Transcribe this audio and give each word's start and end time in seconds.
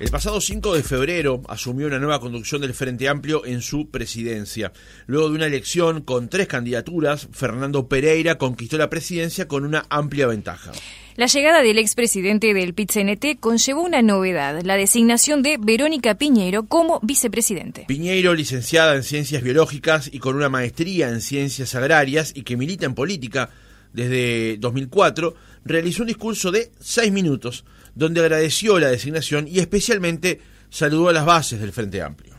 El 0.00 0.08
pasado 0.08 0.40
5 0.40 0.76
de 0.76 0.82
febrero 0.82 1.42
asumió 1.46 1.86
una 1.86 1.98
nueva 1.98 2.20
conducción 2.20 2.62
del 2.62 2.72
Frente 2.72 3.06
Amplio 3.06 3.44
en 3.44 3.60
su 3.60 3.90
presidencia. 3.90 4.72
Luego 5.06 5.28
de 5.28 5.34
una 5.34 5.44
elección 5.44 6.00
con 6.00 6.30
tres 6.30 6.48
candidaturas, 6.48 7.28
Fernando 7.32 7.86
Pereira 7.86 8.38
conquistó 8.38 8.78
la 8.78 8.88
presidencia 8.88 9.46
con 9.46 9.66
una 9.66 9.84
amplia 9.90 10.26
ventaja. 10.26 10.72
La 11.16 11.26
llegada 11.26 11.60
del 11.60 11.76
expresidente 11.76 12.54
del 12.54 12.72
PIT-CNT 12.72 13.40
conllevó 13.40 13.82
una 13.82 14.00
novedad, 14.00 14.62
la 14.62 14.76
designación 14.76 15.42
de 15.42 15.58
Verónica 15.58 16.14
Piñeiro 16.14 16.62
como 16.62 17.00
vicepresidente. 17.02 17.84
Piñeiro, 17.86 18.32
licenciada 18.32 18.96
en 18.96 19.02
Ciencias 19.02 19.42
Biológicas 19.42 20.08
y 20.10 20.18
con 20.18 20.34
una 20.34 20.48
maestría 20.48 21.10
en 21.10 21.20
Ciencias 21.20 21.74
Agrarias 21.74 22.32
y 22.34 22.40
que 22.42 22.56
milita 22.56 22.86
en 22.86 22.94
política 22.94 23.50
desde 23.92 24.56
2004, 24.60 25.34
realizó 25.66 26.04
un 26.04 26.08
discurso 26.08 26.50
de 26.50 26.72
seis 26.78 27.12
minutos 27.12 27.66
donde 28.00 28.22
agradeció 28.22 28.78
la 28.78 28.88
designación 28.88 29.46
y 29.46 29.58
especialmente 29.58 30.40
saludó 30.70 31.10
a 31.10 31.12
las 31.12 31.26
bases 31.26 31.60
del 31.60 31.70
Frente 31.70 32.00
Amplio. 32.00 32.34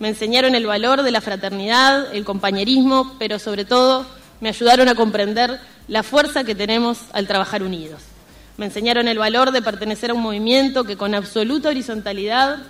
Me 0.00 0.08
enseñaron 0.08 0.54
el 0.54 0.66
valor 0.66 1.02
de 1.02 1.10
la 1.10 1.20
fraternidad, 1.20 2.14
el 2.14 2.24
compañerismo, 2.24 3.14
pero 3.18 3.38
sobre 3.38 3.66
todo 3.66 4.06
me 4.40 4.48
ayudaron 4.48 4.88
a 4.88 4.94
comprender 4.94 5.60
la 5.86 6.02
fuerza 6.02 6.44
que 6.44 6.54
tenemos 6.54 6.98
al 7.12 7.26
trabajar 7.26 7.62
unidos. 7.62 8.00
Me 8.56 8.64
enseñaron 8.64 9.06
el 9.06 9.18
valor 9.18 9.52
de 9.52 9.60
pertenecer 9.60 10.10
a 10.10 10.14
un 10.14 10.22
movimiento 10.22 10.84
que 10.84 10.96
con 10.96 11.14
absoluta 11.14 11.68
horizontalidad 11.68 12.62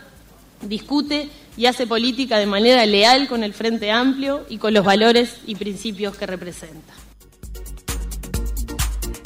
discute 0.62 1.30
y 1.56 1.66
hace 1.66 1.86
política 1.86 2.38
de 2.38 2.46
manera 2.46 2.84
leal 2.86 3.28
con 3.28 3.44
el 3.44 3.54
Frente 3.54 3.92
Amplio 3.92 4.44
y 4.48 4.58
con 4.58 4.74
los 4.74 4.84
valores 4.84 5.36
y 5.46 5.54
principios 5.54 6.16
que 6.16 6.26
representa. 6.26 6.92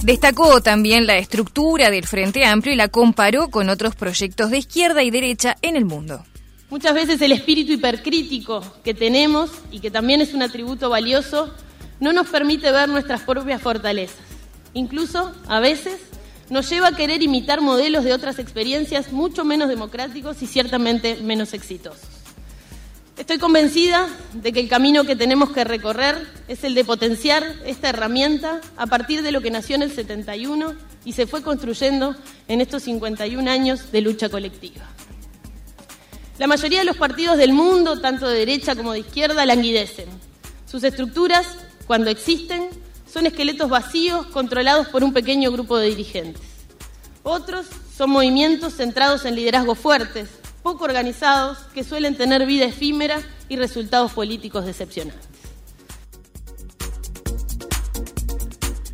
Destacó 0.06 0.60
también 0.60 1.04
la 1.04 1.16
estructura 1.16 1.90
del 1.90 2.06
Frente 2.06 2.44
Amplio 2.44 2.72
y 2.72 2.76
la 2.76 2.86
comparó 2.86 3.48
con 3.50 3.68
otros 3.68 3.96
proyectos 3.96 4.52
de 4.52 4.58
izquierda 4.58 5.02
y 5.02 5.10
derecha 5.10 5.56
en 5.62 5.74
el 5.74 5.84
mundo. 5.84 6.24
Muchas 6.70 6.94
veces 6.94 7.20
el 7.22 7.32
espíritu 7.32 7.72
hipercrítico 7.72 8.62
que 8.84 8.94
tenemos 8.94 9.50
y 9.72 9.80
que 9.80 9.90
también 9.90 10.20
es 10.20 10.32
un 10.32 10.42
atributo 10.42 10.90
valioso 10.90 11.52
no 11.98 12.12
nos 12.12 12.28
permite 12.28 12.70
ver 12.70 12.88
nuestras 12.88 13.22
propias 13.22 13.60
fortalezas. 13.60 14.20
Incluso, 14.74 15.34
a 15.48 15.58
veces, 15.58 15.96
nos 16.50 16.70
lleva 16.70 16.86
a 16.86 16.96
querer 16.96 17.20
imitar 17.20 17.60
modelos 17.60 18.04
de 18.04 18.12
otras 18.12 18.38
experiencias 18.38 19.10
mucho 19.10 19.44
menos 19.44 19.68
democráticos 19.68 20.40
y 20.40 20.46
ciertamente 20.46 21.16
menos 21.20 21.52
exitosos. 21.52 22.15
Estoy 23.16 23.38
convencida 23.38 24.08
de 24.34 24.52
que 24.52 24.60
el 24.60 24.68
camino 24.68 25.04
que 25.04 25.16
tenemos 25.16 25.50
que 25.50 25.64
recorrer 25.64 26.28
es 26.48 26.64
el 26.64 26.74
de 26.74 26.84
potenciar 26.84 27.44
esta 27.64 27.88
herramienta 27.88 28.60
a 28.76 28.86
partir 28.86 29.22
de 29.22 29.32
lo 29.32 29.40
que 29.40 29.50
nació 29.50 29.76
en 29.76 29.82
el 29.82 29.90
71 29.90 30.74
y 31.06 31.12
se 31.12 31.26
fue 31.26 31.42
construyendo 31.42 32.14
en 32.46 32.60
estos 32.60 32.82
51 32.82 33.50
años 33.50 33.90
de 33.90 34.02
lucha 34.02 34.28
colectiva. 34.28 34.84
La 36.38 36.46
mayoría 36.46 36.80
de 36.80 36.84
los 36.84 36.98
partidos 36.98 37.38
del 37.38 37.54
mundo, 37.54 37.98
tanto 38.00 38.28
de 38.28 38.38
derecha 38.38 38.76
como 38.76 38.92
de 38.92 38.98
izquierda, 38.98 39.46
languidecen. 39.46 40.08
Sus 40.70 40.84
estructuras, 40.84 41.46
cuando 41.86 42.10
existen, 42.10 42.68
son 43.10 43.24
esqueletos 43.24 43.70
vacíos 43.70 44.26
controlados 44.26 44.88
por 44.88 45.02
un 45.02 45.14
pequeño 45.14 45.50
grupo 45.50 45.78
de 45.78 45.88
dirigentes. 45.88 46.42
Otros 47.22 47.64
son 47.96 48.10
movimientos 48.10 48.74
centrados 48.74 49.24
en 49.24 49.36
liderazgos 49.36 49.78
fuertes, 49.78 50.28
poco 50.66 50.84
organizados 50.86 51.58
que 51.74 51.84
suelen 51.84 52.16
tener 52.16 52.44
vida 52.44 52.64
efímera 52.64 53.22
y 53.48 53.54
resultados 53.54 54.12
políticos 54.12 54.66
decepcionantes. 54.66 55.28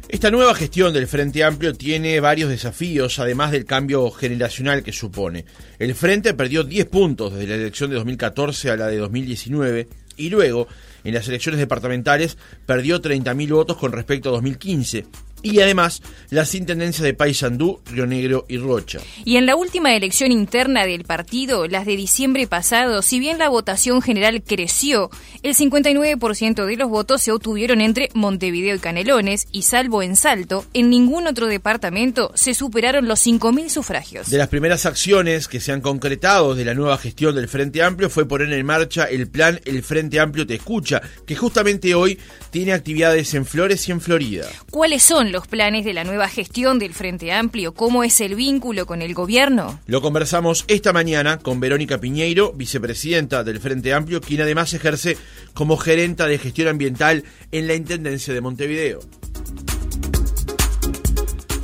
Esta 0.07 0.31
nueva 0.31 0.55
gestión 0.55 0.93
del 0.93 1.07
Frente 1.07 1.43
Amplio 1.43 1.73
tiene 1.73 2.21
varios 2.21 2.51
desafíos, 2.51 3.19
además 3.19 3.53
del 3.53 3.65
cambio 3.65 4.11
generacional 4.11 4.83
que 4.83 4.93
supone. 4.93 5.47
El 5.79 5.95
Frente 5.95 6.35
perdió 6.35 6.63
10 6.63 6.85
puntos 6.89 7.33
desde 7.33 7.49
la 7.49 7.55
elección 7.55 7.89
de 7.89 7.97
2014 7.97 8.71
a 8.71 8.77
la 8.77 8.89
de 8.89 8.99
2019 8.99 9.89
y 10.19 10.29
luego, 10.29 10.69
en 11.05 11.15
las 11.15 11.27
elecciones 11.27 11.59
departamentales, 11.59 12.37
perdió 12.67 13.01
30.000 13.01 13.51
votos 13.51 13.79
con 13.79 13.93
respecto 13.93 14.29
a 14.29 14.33
2015 14.33 15.07
y 15.43 15.61
además 15.61 16.03
las 16.31 16.55
intendencias 16.55 17.05
de 17.05 17.15
Paysandú, 17.15 17.81
Río 17.87 18.07
Negro 18.07 18.45
y 18.49 18.59
Rocha. 18.59 19.01
Y 19.25 19.37
en 19.37 19.47
la 19.47 19.57
última 19.57 19.95
elección 19.95 20.33
interna 20.33 20.87
del 20.87 21.05
partido, 21.05 21.67
las 21.67 21.87
de 21.87 21.97
diciembre 21.97 22.47
pasado, 22.47 23.03
si 23.03 23.19
bien 23.19 23.39
la 23.39 23.49
votación 23.49 24.03
general 24.03 24.43
creció, 24.43 25.11
el 25.43 25.55
59% 25.55 26.65
de 26.65 26.77
los 26.77 26.89
votos 26.89 27.23
se 27.23 27.33
obtuvieron 27.33 27.81
entre 27.81 28.09
Montevideo 28.15 28.77
y 28.77 28.79
Canelones 28.79 29.47
y 29.53 29.63
salvo 29.63 30.03
en 30.03 30.17
Salto, 30.17 30.65
en 30.75 30.91
ningún 30.91 31.27
otro 31.27 31.47
departamento 31.47 32.33
se 32.35 32.55
superaron 32.55 33.09
los 33.09 33.27
5.000 33.27 33.69
sufragios. 33.69 34.31
De 34.31 34.39
las 34.39 34.49
primeras 34.49 34.87
acciones 34.87 35.49
que 35.49 35.61
se 35.61 35.73
han 35.73 35.81
concretado 35.81 36.55
de 36.55 36.65
la 36.65 36.75
nueva 36.75 36.99
gestión 36.99 37.35
del 37.35 37.49
Frente 37.49 37.83
Amplio 37.83 38.09
fue 38.09 38.27
poner 38.27 38.53
en 38.53 38.67
marcha 38.67 39.05
el 39.05 39.29
plan 39.29 39.61
El 39.65 39.83
Frente 39.83 40.21
Amplio 40.21 40.47
Te 40.47 40.55
Escucha, 40.55 41.03
que 41.27 41.37
justamente 41.37 41.95
hoy 41.95 42.19
tiene 42.51 42.73
actividades 42.73 43.35
en 43.35 43.45
Flores 43.45 43.89
y 43.89 43.93
en 43.93 44.01
Florida. 44.01 44.47
¿Cuáles 44.71 45.03
son 45.03 45.32
los 45.33 45.49
planes 45.49 45.85
de 45.85 45.95
la 45.95 46.05
nueva 46.05 46.29
gestión 46.29 46.79
del 46.79 46.95
Frente 46.95 47.33
Amplio? 47.33 47.73
¿Cómo 47.73 48.05
es 48.05 48.21
el 48.21 48.37
vínculo 48.37 48.87
con 48.87 49.03
el 49.03 49.15
gobierno? 49.15 49.81
Lo 49.87 50.03
conversamos 50.03 50.65
esta 50.69 50.93
mañana 50.93 51.39
con 51.39 51.59
Verónica 51.59 51.99
Piñeiro, 51.99 52.53
vicepresidenta 52.53 53.43
del 53.43 53.59
Frente 53.59 53.95
Amplio, 53.95 54.21
quien 54.21 54.43
además 54.43 54.75
ejerce 54.75 55.17
como 55.55 55.79
gerenta 55.79 56.27
de 56.27 56.39
gestión 56.39 56.69
ambiental 56.69 57.25
en 57.51 57.67
la 57.67 57.75
Intendencia 57.75 58.33
de 58.35 58.41
Montevideo. 58.41 59.01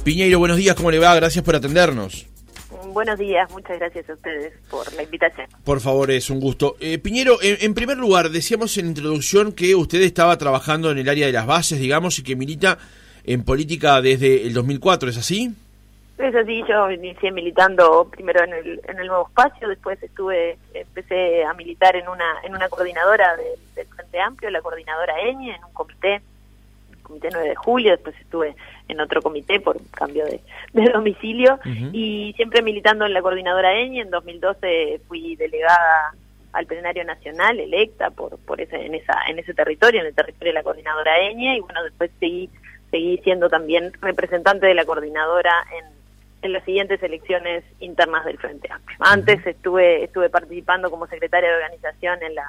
Piñeiro, 0.03 0.39
buenos 0.39 0.57
días, 0.57 0.75
¿cómo 0.75 0.91
le 0.91 0.99
va? 0.99 1.15
Gracias 1.15 1.45
por 1.45 1.55
atendernos. 1.55 2.27
Buenos 2.93 3.19
días, 3.19 3.51
muchas 3.53 3.79
gracias 3.79 4.09
a 4.09 4.15
ustedes 4.15 4.55
por 4.71 4.93
la 4.95 5.03
invitación. 5.03 5.47
Por 5.63 5.81
favor, 5.81 6.11
es 6.11 6.31
un 6.31 6.41
gusto. 6.41 6.77
Eh, 6.81 6.99
Piñero, 6.99 7.39
en, 7.43 7.75
primer 7.75 7.99
lugar, 7.99 8.31
decíamos 8.31 8.77
en 8.79 8.87
la 8.87 8.91
introducción 8.91 9.53
que 9.53 9.75
usted 9.75 10.01
estaba 10.01 10.39
trabajando 10.39 10.91
en 10.91 10.99
el 10.99 11.09
área 11.09 11.27
de 11.27 11.33
las 11.33 11.47
bases, 11.47 11.79
digamos, 11.79 12.19
y 12.19 12.23
que 12.23 12.35
milita 12.35 12.79
en 13.29 13.45
política 13.45 14.01
desde 14.01 14.47
el 14.47 14.55
2004, 14.55 15.11
¿es 15.11 15.19
así? 15.19 15.55
Es 16.17 16.35
así, 16.35 16.65
yo 16.67 16.91
inicié 16.91 17.31
militando 17.31 18.09
primero 18.11 18.43
en 18.43 18.55
el, 18.55 18.81
en 18.89 18.99
el 18.99 19.07
Nuevo 19.07 19.29
Espacio, 19.29 19.69
después 19.69 20.03
estuve 20.03 20.57
empecé 20.73 21.45
a 21.45 21.53
militar 21.53 21.95
en 21.95 22.09
una 22.09 22.25
en 22.43 22.55
una 22.55 22.69
coordinadora 22.69 23.37
del 23.37 23.87
Frente 23.87 24.19
Amplio, 24.19 24.51
la 24.51 24.63
coordinadora 24.63 25.21
EñE, 25.21 25.55
en 25.55 25.63
un 25.63 25.73
comité, 25.75 26.23
comité 27.03 27.29
9 27.31 27.51
de 27.51 27.55
julio, 27.55 27.91
después 27.93 28.17
estuve 28.19 28.57
en 28.89 29.01
otro 29.01 29.21
comité 29.21 29.61
por 29.61 29.77
cambio 29.91 30.25
de, 30.25 30.41
domicilio 30.91 31.61
y 31.93 32.33
siempre 32.35 32.63
militando 32.63 33.05
en 33.05 33.13
la 33.13 33.21
coordinadora 33.21 33.79
EñE, 33.79 34.01
en 34.01 34.11
2012 34.11 35.03
fui 35.07 35.37
delegada 35.37 36.15
al 36.53 36.65
plenario 36.65 37.05
nacional 37.05 37.61
electa 37.61 38.09
por 38.09 38.39
por 38.39 38.59
ese 38.59 38.87
en 38.87 38.95
esa 38.95 39.15
en 39.29 39.39
ese 39.39 39.53
territorio 39.53 40.01
en 40.01 40.07
el 40.07 40.15
territorio 40.15 40.49
de 40.49 40.59
la 40.59 40.63
coordinadora 40.63 41.21
EñE 41.21 41.59
y 41.59 41.61
bueno 41.61 41.85
después 41.85 42.11
seguí 42.19 42.49
seguí 42.91 43.19
siendo 43.19 43.49
también 43.49 43.93
representante 44.01 44.67
de 44.67 44.75
la 44.75 44.85
coordinadora 44.85 45.53
en, 45.79 45.85
en 46.43 46.53
las 46.53 46.65
siguientes 46.65 47.03
elecciones 47.03 47.65
internas 47.81 48.25
del 48.25 48.39
Frente 48.39 48.71
Amplio. 48.71 48.97
Antes 49.01 49.47
estuve 49.47 50.05
estuve 50.05 50.31
participando 50.31 50.91
como 50.91 51.07
secretaria 51.07 51.49
de 51.49 51.57
organización 51.57 52.23
en 52.23 52.35
la 52.35 52.45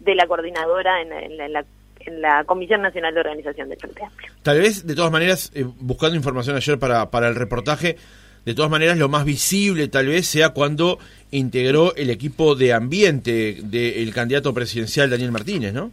de 0.00 0.14
la 0.14 0.26
coordinadora 0.26 1.00
en, 1.00 1.12
en, 1.12 1.52
la, 1.52 1.64
en 2.00 2.20
la 2.20 2.44
Comisión 2.44 2.82
Nacional 2.82 3.14
de 3.14 3.20
Organización 3.20 3.68
del 3.68 3.78
Frente 3.78 4.04
Amplio. 4.04 4.32
Tal 4.42 4.58
vez, 4.58 4.86
de 4.86 4.94
todas 4.94 5.12
maneras, 5.12 5.52
eh, 5.54 5.64
buscando 5.64 6.16
información 6.16 6.56
ayer 6.56 6.78
para, 6.78 7.10
para 7.10 7.28
el 7.28 7.36
reportaje, 7.36 7.96
de 8.44 8.54
todas 8.54 8.70
maneras 8.70 8.98
lo 8.98 9.08
más 9.08 9.24
visible 9.24 9.86
tal 9.86 10.08
vez 10.08 10.26
sea 10.26 10.48
cuando 10.50 10.98
integró 11.30 11.94
el 11.94 12.10
equipo 12.10 12.56
de 12.56 12.72
ambiente 12.72 13.58
del 13.62 14.12
candidato 14.12 14.52
presidencial 14.52 15.08
Daniel 15.08 15.30
Martínez, 15.30 15.72
¿no? 15.72 15.92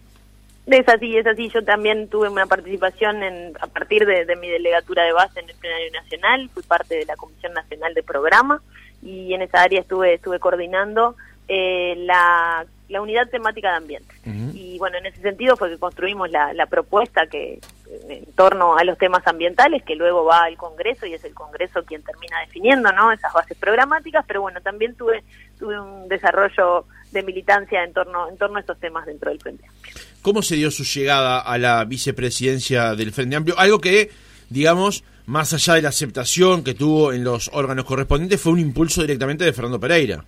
Es 0.69 0.87
así, 0.87 1.17
es 1.17 1.25
así. 1.25 1.49
Yo 1.49 1.63
también 1.63 2.09
tuve 2.09 2.29
una 2.29 2.45
participación 2.45 3.23
en, 3.23 3.53
a 3.59 3.67
partir 3.67 4.05
de, 4.05 4.35
mi 4.35 4.49
delegatura 4.49 5.03
de 5.03 5.13
base 5.13 5.39
en 5.39 5.49
el 5.49 5.55
plenario 5.55 5.91
nacional. 5.91 6.49
Fui 6.53 6.61
parte 6.61 6.95
de 6.95 7.05
la 7.05 7.15
Comisión 7.15 7.53
Nacional 7.53 7.93
de 7.95 8.03
Programa 8.03 8.61
y 9.01 9.33
en 9.33 9.41
esa 9.41 9.61
área 9.61 9.79
estuve 9.79 10.13
estuve 10.13 10.39
coordinando 10.39 11.15
eh, 11.47 11.95
la, 11.97 12.65
la, 12.87 13.01
unidad 13.01 13.29
temática 13.29 13.71
de 13.71 13.77
ambiente. 13.77 14.13
Y 14.53 14.77
bueno, 14.77 14.99
en 14.99 15.07
ese 15.07 15.21
sentido 15.21 15.57
fue 15.57 15.71
que 15.71 15.79
construimos 15.79 16.29
la, 16.29 16.53
la 16.53 16.67
propuesta 16.67 17.25
que 17.25 17.59
en 18.07 18.31
torno 18.33 18.77
a 18.77 18.83
los 18.83 18.99
temas 18.99 19.25
ambientales, 19.25 19.83
que 19.83 19.95
luego 19.95 20.25
va 20.25 20.43
al 20.43 20.57
Congreso 20.57 21.07
y 21.07 21.13
es 21.15 21.23
el 21.23 21.33
Congreso 21.33 21.83
quien 21.83 22.03
termina 22.03 22.39
definiendo 22.41 22.91
¿no? 22.91 23.11
esas 23.11 23.33
bases 23.33 23.57
programáticas, 23.57 24.23
pero 24.27 24.41
bueno, 24.41 24.61
también 24.61 24.93
tuve, 24.95 25.23
tuve 25.57 25.79
un 25.79 26.07
desarrollo 26.07 26.85
de 27.11 27.23
militancia 27.23 27.83
en 27.83 27.93
torno, 27.93 28.29
en 28.29 28.37
torno 28.37 28.57
a 28.57 28.61
estos 28.61 28.79
temas 28.79 29.05
dentro 29.05 29.29
del 29.29 29.39
Frente 29.39 29.65
Amplio. 29.67 29.93
¿Cómo 30.21 30.41
se 30.41 30.55
dio 30.55 30.69
su 30.71 30.83
llegada 30.83 31.39
a 31.39 31.57
la 31.57 31.83
vicepresidencia 31.85 32.95
del 32.95 33.11
Frente 33.11 33.35
Amplio? 33.35 33.57
Algo 33.57 33.79
que, 33.79 34.11
digamos, 34.49 35.03
más 35.25 35.53
allá 35.53 35.75
de 35.75 35.83
la 35.83 35.89
aceptación 35.89 36.63
que 36.63 36.73
tuvo 36.73 37.13
en 37.13 37.23
los 37.23 37.49
órganos 37.53 37.85
correspondientes, 37.85 38.41
fue 38.41 38.53
un 38.53 38.59
impulso 38.59 39.01
directamente 39.01 39.43
de 39.45 39.53
Fernando 39.53 39.79
Pereira. 39.79 40.23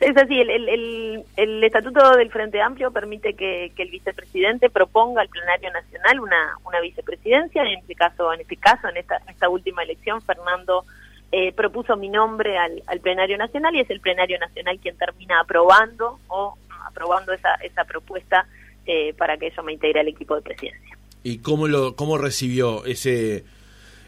Es 0.00 0.14
así, 0.16 0.38
el, 0.38 0.50
el, 0.50 1.24
el, 1.36 1.64
estatuto 1.64 2.16
del 2.16 2.30
Frente 2.30 2.60
Amplio 2.60 2.90
permite 2.90 3.32
que, 3.32 3.72
el 3.76 3.90
vicepresidente 3.90 4.68
proponga 4.68 5.22
al 5.22 5.28
plenario 5.28 5.70
nacional 5.72 6.20
una, 6.20 6.58
una 6.66 6.80
vicepresidencia. 6.80 7.62
En 7.62 7.78
este 7.78 7.94
caso, 7.94 8.32
en 8.32 8.40
este 8.40 8.56
caso, 8.56 8.88
en 8.88 8.98
esta, 8.98 9.16
esta 9.28 9.48
última 9.48 9.82
elección, 9.82 10.20
Fernando 10.20 10.84
eh, 11.32 11.52
propuso 11.52 11.96
mi 11.96 12.08
nombre 12.08 12.56
al, 12.56 12.82
al, 12.86 13.00
plenario 13.00 13.36
nacional 13.36 13.74
y 13.74 13.80
es 13.80 13.90
el 13.90 14.00
plenario 14.00 14.38
nacional 14.38 14.78
quien 14.80 14.96
termina 14.96 15.40
aprobando 15.40 16.20
o 16.28 16.56
aprobando 16.86 17.32
esa, 17.32 17.54
esa 17.56 17.84
propuesta 17.84 18.46
eh, 18.86 19.12
para 19.14 19.36
que 19.36 19.50
yo 19.50 19.62
me 19.62 19.72
integre 19.72 20.00
al 20.00 20.08
equipo 20.08 20.36
de 20.36 20.42
presidencia. 20.42 20.96
¿Y 21.22 21.38
cómo, 21.38 21.66
lo, 21.66 21.96
cómo 21.96 22.18
recibió 22.18 22.84
ese 22.84 23.44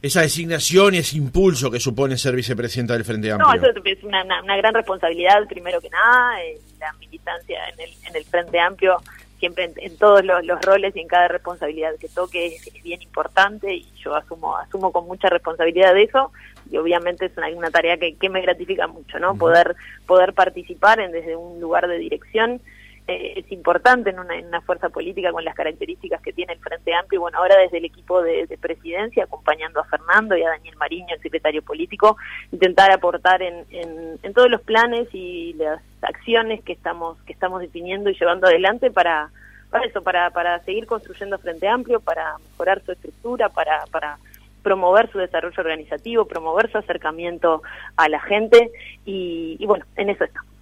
esa 0.01 0.21
designación 0.21 0.95
y 0.95 0.99
ese 0.99 1.17
impulso 1.17 1.73
que 1.73 1.81
supone 1.81 2.17
ser 2.17 2.37
vicepresidenta 2.37 2.93
del 2.93 3.05
Frente 3.05 3.33
Amplio? 3.33 3.49
No, 3.49 3.55
eso 3.55 3.83
es 3.85 4.05
una, 4.05 4.23
una, 4.23 4.57
gran 4.57 4.73
responsabilidad, 4.73 5.45
primero 5.49 5.81
que 5.81 5.91
nada, 5.91 6.41
eh, 6.41 6.61
la 6.79 6.93
militancia 6.95 7.59
en 7.71 7.81
el, 7.81 7.91
en 8.07 8.15
el 8.15 8.25
Frente 8.25 8.61
Amplio 8.61 8.99
siempre 9.39 9.73
en, 9.77 9.97
todos 9.97 10.25
los, 10.25 10.61
roles 10.63 10.95
y 10.97 11.01
en 11.01 11.09
cada 11.09 11.29
responsabilidad 11.29 11.97
que 12.01 12.09
toque 12.09 12.47
es, 12.47 12.83
bien 12.83 13.01
importante 13.03 13.73
y 13.73 13.87
yo 13.97 14.15
asumo 14.15 14.57
asumo 14.57 14.93
con 14.93 15.07
mucha 15.07 15.29
responsabilidad 15.29 15.95
de 15.95 16.05
eso 16.05 16.33
y 16.71 16.77
obviamente 16.77 17.27
es 17.27 17.37
una, 17.37 17.49
una 17.49 17.71
tarea 17.71 17.97
que, 17.97 18.17
que, 18.17 18.29
me 18.29 18.43
gratifica 18.43 18.87
mucho 18.87 19.19
no 19.19 19.35
poder 19.37 19.77
poder 20.07 20.33
participar 20.33 21.01
en, 21.01 21.13
desde 21.13 21.37
un 21.37 21.61
lugar 21.61 21.89
de 21.89 21.99
dirección 21.99 22.61
eh, 23.09 23.33
es 23.37 23.51
importante 23.51 24.11
en 24.11 24.19
una, 24.19 24.61
fuerza 24.61 24.91
política 24.91 25.33
con 25.33 25.43
las 25.43 25.55
características 25.55 26.21
que 26.21 26.35
tiene 26.35 26.53
el 26.53 26.59
Frente 26.59 26.95
Amplio. 26.95 27.19
Y 27.19 27.23
bueno 27.23 27.39
ahora 27.39 27.57
desde 27.57 27.79
el 27.79 27.87
equipo 27.87 28.21
de, 28.21 28.47
de, 28.47 28.59
presidencia 28.59 29.25
acompañando 29.25 29.81
a 29.81 29.85
Fernando 29.85 30.37
y 30.37 30.43
a 30.43 30.51
Daniel 30.51 30.77
Mariño 30.77 31.15
el 31.15 31.23
secretario 31.23 31.63
político 31.63 32.19
intentar 32.53 32.91
aportar 32.93 33.41
en, 33.41 33.65
en, 33.71 34.19
en 34.23 34.35
todos 34.35 34.51
los 34.51 34.61
planes 34.61 35.09
y 35.15 35.55
las 35.55 35.81
acciones 36.03 36.63
que 36.65 36.75
estamos 36.75 37.17
que 37.23 37.33
estamos 37.33 37.63
definiendo 37.63 38.11
y 38.11 38.19
llevando 38.19 38.47
adelante 38.47 38.91
para 38.91 39.31
para 39.71 39.87
eso 39.87 40.03
para 40.03 40.31
para 40.31 40.63
seguir 40.65 40.87
construyendo 40.87 41.39
Frente 41.39 41.67
Amplio 41.67 42.01
para 42.01 42.37
mejorar 42.37 42.83
su 42.85 42.93
estructura 42.93 43.49
para 43.49 43.87
para 43.91 44.19
promover 44.63 45.11
su 45.11 45.17
desarrollo 45.17 45.63
organizativo 45.63 46.27
promover 46.27 46.71
su 46.71 46.77
acercamiento 46.77 47.63
a 47.97 48.07
la 48.11 48.21
gente. 48.21 48.71
Y, 49.07 49.57
y 49.59 49.65
bueno 49.65 49.87
en 49.97 50.11
eso 50.11 50.25
estamos 50.25 50.58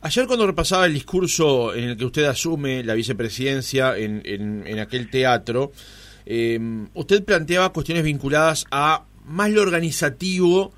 Ayer 0.00 0.26
cuando 0.28 0.46
repasaba 0.46 0.86
el 0.86 0.94
discurso 0.94 1.74
en 1.74 1.84
el 1.84 1.96
que 1.96 2.04
usted 2.04 2.24
asume 2.24 2.84
la 2.84 2.94
vicepresidencia 2.94 3.96
en, 3.96 4.22
en, 4.24 4.78
aquel 4.78 5.10
teatro, 5.10 5.72
eh, 6.24 6.86
usted 6.94 7.24
planteaba 7.24 7.72
cuestiones 7.72 8.04
vinculadas 8.04 8.64
a 8.70 9.06
más 9.24 9.50
lo 9.50 9.60
organizativo 9.60 10.72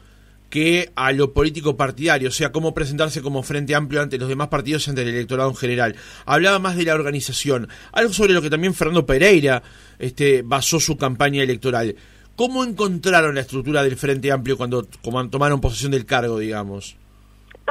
que 0.48 0.90
a 0.96 1.12
lo 1.12 1.34
político 1.34 1.76
partidario, 1.76 2.30
o 2.30 2.32
sea, 2.32 2.50
cómo 2.50 2.72
presentarse 2.72 3.20
como 3.20 3.42
Frente 3.42 3.74
Amplio 3.74 4.00
ante 4.00 4.18
los 4.18 4.28
demás 4.28 4.48
partidos 4.48 4.88
ante 4.88 5.02
el 5.02 5.08
electorado 5.08 5.50
en 5.50 5.56
general. 5.56 5.96
Hablaba 6.24 6.58
más 6.58 6.76
de 6.76 6.84
la 6.84 6.94
organización, 6.94 7.68
algo 7.92 8.14
sobre 8.14 8.32
lo 8.32 8.40
que 8.40 8.50
también 8.50 8.74
Fernando 8.74 9.04
Pereira 9.04 9.62
este, 9.98 10.40
basó 10.42 10.80
su 10.80 10.96
campaña 10.96 11.42
electoral. 11.42 11.94
¿Cómo 12.36 12.64
encontraron 12.64 13.34
la 13.34 13.42
estructura 13.42 13.82
del 13.82 13.96
Frente 13.96 14.32
Amplio 14.32 14.56
cuando, 14.56 14.88
cuando 15.02 15.30
tomaron 15.30 15.60
posesión 15.60 15.92
del 15.92 16.06
cargo, 16.06 16.38
digamos? 16.38 16.96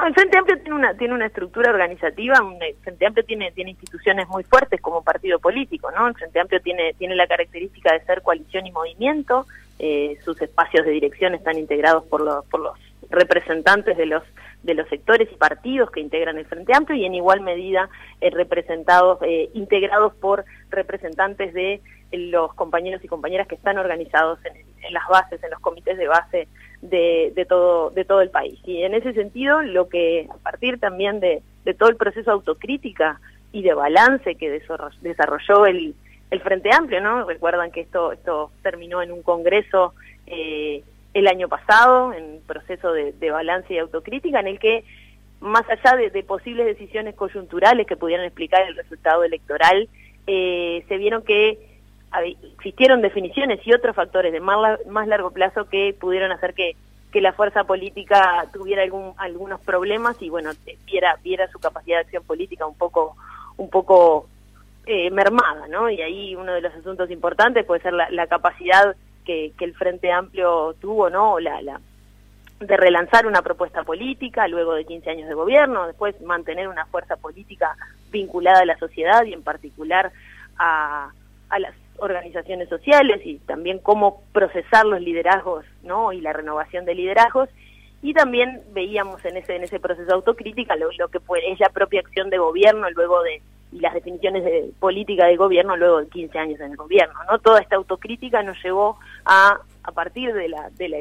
El 0.05 0.13
Frente 0.13 0.37
Amplio 0.37 0.57
tiene 0.59 0.75
una 0.75 0.93
tiene 0.93 1.13
una 1.13 1.25
estructura 1.25 1.71
organizativa, 1.71 2.37
el 2.61 2.75
Frente 2.75 3.05
Amplio 3.05 3.25
tiene 3.25 3.51
tiene 3.51 3.71
instituciones 3.71 4.27
muy 4.27 4.43
fuertes 4.43 4.79
como 4.81 5.03
partido 5.03 5.39
político, 5.39 5.91
¿no? 5.91 6.07
El 6.07 6.15
Frente 6.15 6.39
Amplio 6.39 6.61
tiene 6.61 6.93
tiene 6.93 7.15
la 7.15 7.27
característica 7.27 7.93
de 7.93 8.03
ser 8.05 8.21
coalición 8.21 8.65
y 8.67 8.71
movimiento, 8.71 9.45
eh, 9.77 10.17
sus 10.23 10.41
espacios 10.41 10.85
de 10.85 10.91
dirección 10.91 11.35
están 11.35 11.57
integrados 11.57 12.05
por 12.05 12.21
los 12.21 12.45
por 12.45 12.61
los 12.61 12.77
representantes 13.09 13.97
de 13.97 14.05
los 14.05 14.23
de 14.63 14.73
los 14.73 14.87
sectores 14.89 15.29
y 15.31 15.35
partidos 15.35 15.89
que 15.91 16.01
integran 16.01 16.37
el 16.37 16.45
Frente 16.45 16.73
Amplio 16.73 16.97
y 16.97 17.05
en 17.05 17.15
igual 17.15 17.41
medida 17.41 17.89
eh, 18.21 18.29
representados 18.29 19.19
eh, 19.23 19.49
integrados 19.53 20.13
por 20.15 20.45
representantes 20.69 21.53
de 21.53 21.81
los 22.11 22.53
compañeros 22.55 23.03
y 23.03 23.07
compañeras 23.07 23.47
que 23.47 23.55
están 23.55 23.77
organizados 23.77 24.39
en 24.45 24.93
las 24.93 25.07
bases, 25.07 25.43
en 25.43 25.51
los 25.51 25.59
comités 25.59 25.97
de 25.97 26.07
base 26.07 26.47
de, 26.81 27.31
de, 27.35 27.45
todo, 27.45 27.89
de 27.89 28.05
todo 28.05 28.21
el 28.21 28.29
país. 28.29 28.59
Y 28.65 28.83
en 28.83 28.93
ese 28.93 29.13
sentido, 29.13 29.61
lo 29.61 29.89
que 29.89 30.27
a 30.29 30.37
partir 30.37 30.79
también 30.79 31.19
de, 31.19 31.41
de 31.65 31.73
todo 31.73 31.89
el 31.89 31.97
proceso 31.97 32.31
de 32.31 32.35
autocrítica 32.35 33.19
y 33.51 33.63
de 33.63 33.73
balance 33.73 34.35
que 34.35 34.61
desarrolló 35.01 35.65
el, 35.65 35.95
el 36.31 36.41
Frente 36.41 36.69
Amplio, 36.73 37.01
¿no? 37.01 37.25
Recuerdan 37.25 37.71
que 37.71 37.81
esto, 37.81 38.11
esto 38.11 38.51
terminó 38.61 39.01
en 39.01 39.11
un 39.11 39.23
congreso 39.23 39.93
eh, 40.27 40.83
el 41.13 41.27
año 41.27 41.49
pasado, 41.49 42.13
en 42.13 42.41
proceso 42.45 42.93
de, 42.93 43.13
de, 43.13 43.31
balance 43.31 43.73
y 43.73 43.79
autocrítica, 43.79 44.39
en 44.39 44.47
el 44.47 44.59
que, 44.59 44.83
más 45.39 45.63
allá 45.69 45.97
de, 45.97 46.11
de, 46.11 46.23
posibles 46.23 46.67
decisiones 46.67 47.15
coyunturales 47.15 47.87
que 47.87 47.97
pudieran 47.97 48.25
explicar 48.25 48.61
el 48.67 48.75
resultado 48.75 49.23
electoral, 49.23 49.89
eh, 50.27 50.85
se 50.87 50.97
vieron 50.97 51.23
que 51.23 51.57
existieron 52.57 53.01
definiciones 53.01 53.59
y 53.65 53.73
otros 53.73 53.95
factores 53.95 54.33
de 54.33 54.39
más, 54.39 54.79
más 54.87 55.07
largo 55.07 55.31
plazo 55.31 55.65
que 55.69 55.95
pudieron 55.99 56.31
hacer 56.31 56.53
que, 56.53 56.75
que 57.11 57.21
la 57.21 57.33
fuerza 57.33 57.63
política 57.63 58.47
tuviera 58.53 58.83
algún, 58.83 59.13
algunos 59.17 59.59
problemas 59.61 60.21
y 60.21 60.29
bueno 60.29 60.51
viera 60.85 61.17
viera 61.23 61.47
su 61.49 61.59
capacidad 61.59 61.97
de 61.97 62.01
acción 62.01 62.23
política 62.23 62.65
un 62.65 62.75
poco 62.75 63.15
un 63.57 63.69
poco 63.69 64.27
eh, 64.85 65.09
mermada 65.11 65.67
no 65.67 65.89
y 65.89 66.01
ahí 66.01 66.35
uno 66.35 66.53
de 66.53 66.61
los 66.61 66.73
asuntos 66.73 67.09
importantes 67.09 67.65
puede 67.65 67.81
ser 67.81 67.93
la, 67.93 68.09
la 68.11 68.27
capacidad 68.27 68.95
que, 69.25 69.53
que, 69.57 69.65
el 69.65 69.75
frente 69.75 70.11
amplio 70.11 70.75
tuvo 70.79 71.09
no 71.09 71.39
la, 71.39 71.61
la 71.61 71.79
de 72.59 72.77
relanzar 72.77 73.25
una 73.25 73.41
propuesta 73.41 73.83
política 73.83 74.47
luego 74.47 74.73
de 74.73 74.85
15 74.85 75.09
años 75.09 75.29
de 75.29 75.33
gobierno 75.33 75.87
después 75.87 76.19
mantener 76.21 76.67
una 76.67 76.85
fuerza 76.87 77.15
política 77.15 77.75
vinculada 78.11 78.61
a 78.61 78.65
la 78.65 78.77
sociedad 78.77 79.23
y 79.25 79.33
en 79.33 79.43
particular 79.43 80.11
a, 80.57 81.11
a 81.49 81.59
las 81.59 81.73
organizaciones 82.01 82.69
sociales 82.69 83.21
y 83.23 83.37
también 83.39 83.79
cómo 83.79 84.23
procesar 84.31 84.85
los 84.85 85.01
liderazgos 85.01 85.65
¿no? 85.83 86.11
y 86.11 86.21
la 86.21 86.33
renovación 86.33 86.85
de 86.85 86.95
liderazgos 86.95 87.49
y 88.01 88.13
también 88.13 88.61
veíamos 88.71 89.23
en 89.25 89.37
ese 89.37 89.55
en 89.55 89.63
ese 89.63 89.79
proceso 89.79 90.13
autocrítica 90.13 90.75
lo, 90.75 90.89
lo 90.97 91.09
que 91.09 91.19
es 91.51 91.59
la 91.59 91.69
propia 91.69 91.99
acción 91.99 92.29
de 92.29 92.37
gobierno 92.37 92.89
luego 92.91 93.21
de 93.23 93.41
y 93.71 93.79
las 93.81 93.93
definiciones 93.93 94.43
de 94.43 94.71
política 94.79 95.25
de 95.25 95.35
gobierno 95.35 95.75
luego 95.75 95.99
de 95.99 96.07
15 96.07 96.39
años 96.39 96.59
en 96.59 96.71
el 96.71 96.77
gobierno 96.77 97.13
no 97.29 97.39
toda 97.39 97.59
esta 97.59 97.75
autocrítica 97.75 98.41
nos 98.41 98.61
llevó 98.63 98.97
a 99.25 99.59
a 99.83 99.91
partir 99.91 100.33
de 100.33 100.49
la 100.49 100.69
de 100.71 100.89
la 100.89 100.97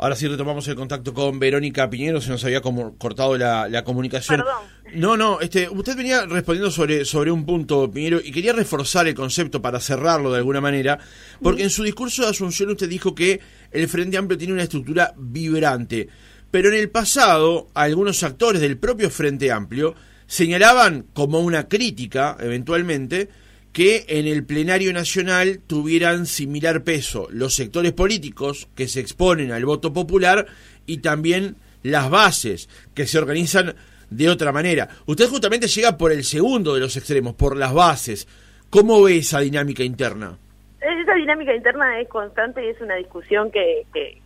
Ahora 0.00 0.14
sí 0.14 0.28
retomamos 0.28 0.66
el 0.68 0.76
contacto 0.76 1.12
con 1.12 1.40
Verónica 1.40 1.90
Piñero, 1.90 2.20
se 2.20 2.30
nos 2.30 2.44
había 2.44 2.60
como 2.60 2.96
cortado 2.96 3.36
la, 3.36 3.68
la 3.68 3.82
comunicación. 3.82 4.40
Perdón. 4.40 4.62
No, 4.94 5.16
no, 5.16 5.40
este, 5.40 5.68
usted 5.68 5.96
venía 5.96 6.24
respondiendo 6.24 6.70
sobre, 6.70 7.04
sobre 7.04 7.32
un 7.32 7.44
punto, 7.44 7.90
Piñero, 7.90 8.20
y 8.22 8.30
quería 8.30 8.52
reforzar 8.52 9.08
el 9.08 9.14
concepto 9.14 9.60
para 9.60 9.80
cerrarlo 9.80 10.30
de 10.30 10.38
alguna 10.38 10.60
manera, 10.60 11.00
porque 11.42 11.64
en 11.64 11.70
su 11.70 11.82
discurso 11.82 12.22
de 12.22 12.28
Asunción 12.28 12.70
usted 12.70 12.88
dijo 12.88 13.12
que 13.12 13.40
el 13.72 13.88
Frente 13.88 14.16
Amplio 14.16 14.38
tiene 14.38 14.54
una 14.54 14.62
estructura 14.62 15.14
vibrante, 15.16 16.08
pero 16.52 16.68
en 16.68 16.76
el 16.76 16.90
pasado 16.90 17.68
algunos 17.74 18.22
actores 18.22 18.60
del 18.60 18.78
propio 18.78 19.10
Frente 19.10 19.50
Amplio 19.50 19.96
señalaban 20.28 21.06
como 21.12 21.40
una 21.40 21.66
crítica, 21.66 22.36
eventualmente, 22.38 23.28
que 23.72 24.04
en 24.08 24.26
el 24.26 24.44
plenario 24.44 24.92
nacional 24.92 25.60
tuvieran 25.66 26.26
similar 26.26 26.84
peso 26.84 27.28
los 27.30 27.54
sectores 27.54 27.92
políticos 27.92 28.68
que 28.74 28.88
se 28.88 29.00
exponen 29.00 29.52
al 29.52 29.64
voto 29.64 29.92
popular 29.92 30.46
y 30.86 30.98
también 30.98 31.56
las 31.82 32.10
bases 32.10 32.68
que 32.94 33.06
se 33.06 33.18
organizan 33.18 33.74
de 34.10 34.28
otra 34.28 34.52
manera. 34.52 34.88
Usted 35.06 35.26
justamente 35.28 35.68
llega 35.68 35.96
por 35.96 36.12
el 36.12 36.24
segundo 36.24 36.74
de 36.74 36.80
los 36.80 36.96
extremos, 36.96 37.34
por 37.34 37.56
las 37.56 37.72
bases. 37.72 38.26
¿Cómo 38.70 39.02
ve 39.02 39.18
esa 39.18 39.40
dinámica 39.40 39.82
interna? 39.82 40.38
Esa 40.80 41.14
dinámica 41.14 41.54
interna 41.54 42.00
es 42.00 42.08
constante 42.08 42.64
y 42.64 42.68
es 42.68 42.80
una 42.80 42.94
discusión 42.94 43.50
que, 43.50 43.84
que, 43.92 44.18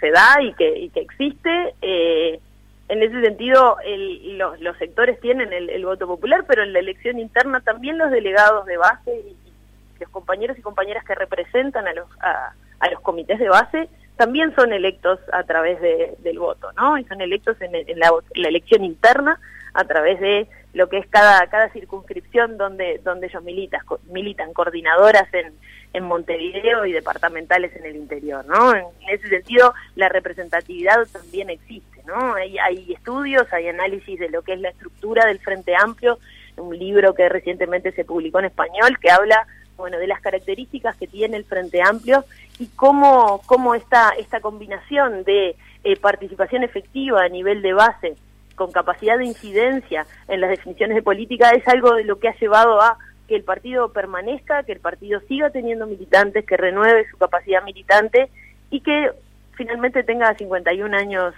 se 0.00 0.10
da 0.10 0.36
y 0.42 0.52
que, 0.54 0.78
y 0.78 0.90
que 0.90 1.00
existe. 1.00 1.74
Eh, 1.82 2.38
en 2.88 3.02
ese 3.02 3.20
sentido, 3.20 3.76
el, 3.84 4.38
los, 4.38 4.58
los, 4.60 4.76
sectores 4.78 5.20
tienen 5.20 5.52
el, 5.52 5.84
voto 5.84 6.06
popular, 6.06 6.44
pero 6.48 6.62
en 6.62 6.72
la 6.72 6.78
elección 6.78 7.18
interna 7.18 7.60
también 7.60 7.98
los 7.98 8.10
delegados 8.10 8.64
de 8.66 8.76
base 8.78 9.14
y, 9.14 9.36
los 10.00 10.08
compañeros 10.10 10.56
y 10.56 10.62
compañeras 10.62 11.04
que 11.04 11.14
representan 11.16 11.88
a 11.88 11.92
los, 11.92 12.06
a, 12.20 12.54
los 12.90 13.00
comités 13.00 13.40
de 13.40 13.48
base 13.48 13.88
también 14.16 14.54
son 14.54 14.72
electos 14.72 15.18
a 15.32 15.42
través 15.42 15.80
de, 15.80 16.14
del 16.20 16.38
voto, 16.38 16.70
¿no? 16.72 16.96
Y 16.98 17.04
son 17.04 17.20
electos 17.20 17.60
en, 17.60 17.74
en 17.74 17.98
la, 17.98 18.12
la, 18.36 18.48
elección 18.48 18.84
interna 18.84 19.40
a 19.74 19.84
través 19.84 20.20
de 20.20 20.48
lo 20.72 20.88
que 20.88 20.98
es 20.98 21.06
cada, 21.08 21.44
cada 21.48 21.68
circunscripción 21.70 22.56
donde, 22.56 23.00
donde 23.02 23.26
ellos 23.26 23.42
militan, 23.42 23.80
militan 24.10 24.52
coordinadoras 24.52 25.32
en, 25.34 25.52
en 25.92 26.04
Montevideo 26.04 26.84
y 26.84 26.92
departamentales 26.92 27.74
en 27.76 27.84
el 27.86 27.96
interior, 27.96 28.44
¿no? 28.46 28.74
En 28.74 28.86
ese 29.08 29.28
sentido, 29.28 29.74
la 29.96 30.08
representatividad 30.08 31.06
también 31.12 31.50
existe, 31.50 32.02
¿no? 32.06 32.34
Hay, 32.34 32.58
hay 32.58 32.92
estudios, 32.92 33.50
hay 33.52 33.68
análisis 33.68 34.18
de 34.18 34.28
lo 34.28 34.42
que 34.42 34.54
es 34.54 34.60
la 34.60 34.70
estructura 34.70 35.26
del 35.26 35.38
Frente 35.38 35.74
Amplio, 35.74 36.18
un 36.56 36.78
libro 36.78 37.14
que 37.14 37.28
recientemente 37.28 37.92
se 37.92 38.04
publicó 38.04 38.40
en 38.40 38.46
español 38.46 38.98
que 39.00 39.10
habla, 39.10 39.46
bueno, 39.76 39.98
de 39.98 40.08
las 40.08 40.20
características 40.20 40.96
que 40.96 41.06
tiene 41.06 41.36
el 41.36 41.44
Frente 41.44 41.80
Amplio 41.80 42.24
y 42.58 42.66
cómo, 42.66 43.40
cómo 43.46 43.74
esta, 43.74 44.10
esta 44.18 44.40
combinación 44.40 45.24
de 45.24 45.56
eh, 45.84 45.96
participación 45.96 46.64
efectiva 46.64 47.22
a 47.22 47.28
nivel 47.28 47.62
de 47.62 47.72
base 47.72 48.16
con 48.56 48.72
capacidad 48.72 49.16
de 49.16 49.26
incidencia 49.26 50.04
en 50.26 50.40
las 50.40 50.50
definiciones 50.50 50.96
de 50.96 51.02
política 51.02 51.50
es 51.50 51.66
algo 51.68 51.94
de 51.94 52.04
lo 52.04 52.18
que 52.18 52.28
ha 52.28 52.36
llevado 52.36 52.80
a 52.82 52.98
que 53.28 53.36
el 53.36 53.44
partido 53.44 53.92
permanezca, 53.92 54.62
que 54.64 54.72
el 54.72 54.80
partido 54.80 55.20
siga 55.28 55.50
teniendo 55.50 55.86
militantes, 55.86 56.46
que 56.46 56.56
renueve 56.56 57.08
su 57.10 57.18
capacidad 57.18 57.62
militante 57.62 58.30
y 58.70 58.80
que 58.80 59.12
finalmente 59.52 60.02
tenga 60.02 60.34
51 60.34 60.96
años 60.96 61.34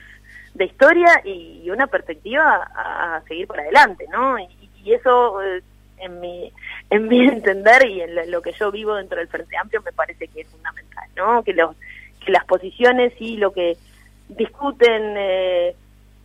de 0.54 0.64
historia 0.64 1.20
y, 1.24 1.68
una 1.70 1.86
perspectiva 1.86 2.68
a, 2.74 3.22
seguir 3.28 3.46
por 3.46 3.60
adelante, 3.60 4.06
¿no? 4.10 4.38
Y, 4.38 4.94
eso, 4.94 5.42
eh, 5.42 5.62
en 5.98 6.20
mi 6.20 6.50
en 6.88 7.06
mi 7.06 7.20
entender 7.28 7.86
y 7.86 8.00
en 8.00 8.30
lo 8.30 8.40
que 8.40 8.52
yo 8.52 8.70
vivo 8.70 8.94
dentro 8.94 9.18
del 9.18 9.28
Frente 9.28 9.56
Amplio, 9.56 9.82
me 9.82 9.92
parece 9.92 10.26
que 10.28 10.40
es 10.40 10.48
fundamental, 10.48 11.08
¿no? 11.16 11.42
Que, 11.42 11.52
los, 11.52 11.76
que 12.24 12.32
las 12.32 12.44
posiciones 12.44 13.12
y 13.20 13.36
lo 13.36 13.52
que 13.52 13.76
discuten, 14.28 15.14
eh, 15.16 15.76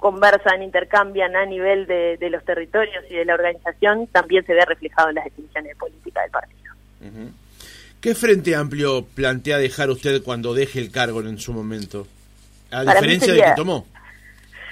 conversan, 0.06 0.62
intercambian 0.62 1.36
a 1.36 1.48
nivel 1.48 1.88
de, 1.88 2.30
los 2.30 2.46
territorios 2.46 3.04
y 3.10 3.16
de 3.16 3.26
la 3.26 3.34
organización, 3.34 4.06
también 4.06 4.46
se 4.46 4.54
ve 4.54 4.64
reflejado 4.64 5.10
en 5.10 5.16
las 5.16 5.24
definiciones 5.24 5.70
de 5.70 5.76
política 5.78 6.22
del 6.22 6.30
partido. 6.30 6.74
¿Qué 8.00 8.14
Frente 8.14 8.56
Amplio 8.56 9.04
plantea 9.04 9.58
dejar 9.58 9.90
usted 9.90 10.22
cuando 10.22 10.54
deje 10.54 10.78
el 10.78 10.92
cargo 10.92 11.22
en 11.22 11.40
su 11.40 11.54
momento? 11.54 12.06
A 12.70 12.84
diferencia 12.84 13.34
de 13.34 13.42
que 13.42 13.54
tomó. 13.56 13.88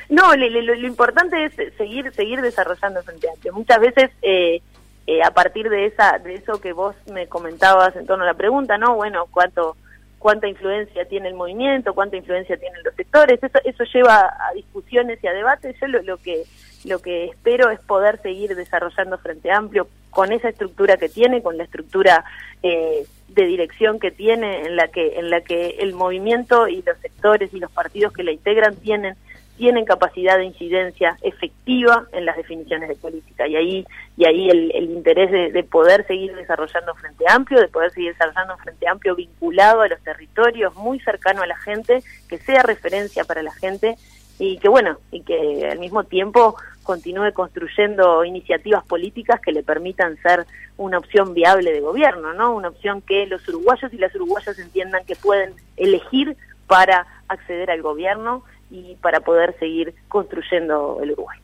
No, 0.08 0.36
lo, 0.36 0.88
importante 0.88 1.46
es 1.46 1.76
seguir 1.78 2.14
seguir 2.14 2.40
desarrollando 2.40 3.00
el 3.00 3.06
Frente 3.06 3.28
Amplio. 3.28 3.54
Muchas 3.54 3.80
veces 3.80 4.12
eh, 4.22 4.62
eh, 5.08 5.24
a 5.24 5.32
partir 5.32 5.68
de 5.68 5.88
esa 5.88 6.20
de 6.20 6.36
eso 6.36 6.62
que 6.62 6.74
vos 6.74 6.96
me 7.12 7.26
comentabas 7.26 7.96
en 7.96 8.06
torno 8.06 8.24
a 8.24 8.28
la 8.28 8.36
pregunta, 8.36 8.78
¿no? 8.78 8.94
Bueno, 8.94 9.26
cuánto 9.32 9.78
cuánta 10.24 10.48
influencia 10.48 11.04
tiene 11.04 11.28
el 11.28 11.34
movimiento, 11.34 11.94
cuánta 11.94 12.16
influencia 12.16 12.56
tienen 12.56 12.82
los 12.86 12.96
sectores, 12.96 13.44
eso, 13.44 13.60
eso 13.66 13.84
lleva 13.94 14.22
a 14.22 14.54
discusiones 14.56 15.22
y 15.22 15.28
a 15.28 15.34
debates. 15.34 15.76
Yo 15.82 15.88
lo, 15.88 16.02
lo 16.02 16.18
que 16.18 16.44
lo 16.86 17.00
que 17.00 17.26
espero 17.26 17.70
es 17.70 17.80
poder 17.82 18.22
seguir 18.22 18.56
desarrollando 18.56 19.18
Frente 19.18 19.52
Amplio 19.52 19.88
con 20.10 20.32
esa 20.32 20.48
estructura 20.48 20.96
que 20.96 21.10
tiene, 21.10 21.44
con 21.44 21.58
la 21.58 21.66
estructura 21.66 22.24
eh, 22.62 23.06
de 23.28 23.46
dirección 23.46 24.00
que 24.00 24.12
tiene, 24.12 24.62
en 24.66 24.78
la 24.78 24.88
que 24.88 25.20
en 25.20 25.30
la 25.30 25.42
que 25.42 25.76
el 25.80 25.94
movimiento 25.94 26.70
y 26.70 26.82
los 26.84 26.98
sectores 27.00 27.54
y 27.54 27.60
los 27.60 27.72
partidos 27.72 28.14
que 28.14 28.24
la 28.24 28.32
integran 28.32 28.78
tienen 28.78 29.16
tienen 29.58 29.86
capacidad 29.86 30.38
de 30.38 30.46
incidencia 30.46 31.18
efectiva 31.22 32.08
en 32.12 32.26
las 32.26 32.36
definiciones 32.36 32.90
de 32.90 32.96
política 32.96 33.48
y 33.48 33.56
ahí 33.56 33.86
y 34.18 34.26
ahí 34.26 34.50
el, 34.50 34.72
interés 34.92 35.54
de, 35.54 35.64
poder 35.64 36.06
seguir 36.08 36.36
desarrollando 36.36 36.94
Frente 36.96 37.26
Amplio, 37.28 37.60
de 37.60 37.68
poder 37.68 37.92
seguir 37.92 38.14
desarrollando 38.14 38.58
Frente 38.58 38.88
Amplio 38.88 39.16
vinculado 39.16 39.82
a 39.82 39.88
los 39.88 40.02
territorios, 40.02 40.76
muy 40.76 41.00
cercano 41.00 41.42
a 41.42 41.48
la 41.48 41.58
gente, 41.58 42.04
que 42.28 42.38
sea 42.40 42.64
referencia 42.64 43.24
para 43.24 43.42
la 43.42 43.54
gente 43.54 43.96
y 44.40 44.58
que 44.58 44.70
bueno, 44.70 44.98
y 45.12 45.22
que 45.22 45.68
al 45.72 45.80
mismo 45.80 46.04
tiempo 46.04 46.56
continúe 46.84 47.32
construyendo 47.34 48.26
iniciativas 48.26 48.84
políticas 48.86 49.40
que 49.40 49.52
le 49.52 49.64
permitan 49.64 50.18
ser 50.18 50.46
una 50.78 50.98
opción 50.98 51.34
viable 51.34 51.72
de 51.72 51.80
gobierno, 51.80 52.34
¿no? 52.34 52.56
Una 52.56 52.70
opción 52.70 53.02
que 53.02 53.26
los 53.28 53.48
uruguayos 53.48 53.94
y 53.94 53.98
las 53.98 54.14
uruguayas 54.16 54.58
entiendan 54.60 55.06
que 55.06 55.16
pueden 55.16 55.54
elegir 55.78 56.36
para 56.68 57.06
acceder 57.28 57.72
al 57.72 57.82
gobierno 57.82 58.44
y 58.74 58.96
para 58.96 59.20
poder 59.20 59.56
seguir 59.60 59.94
construyendo 60.08 61.00
el 61.02 61.12
Uruguay. 61.12 61.38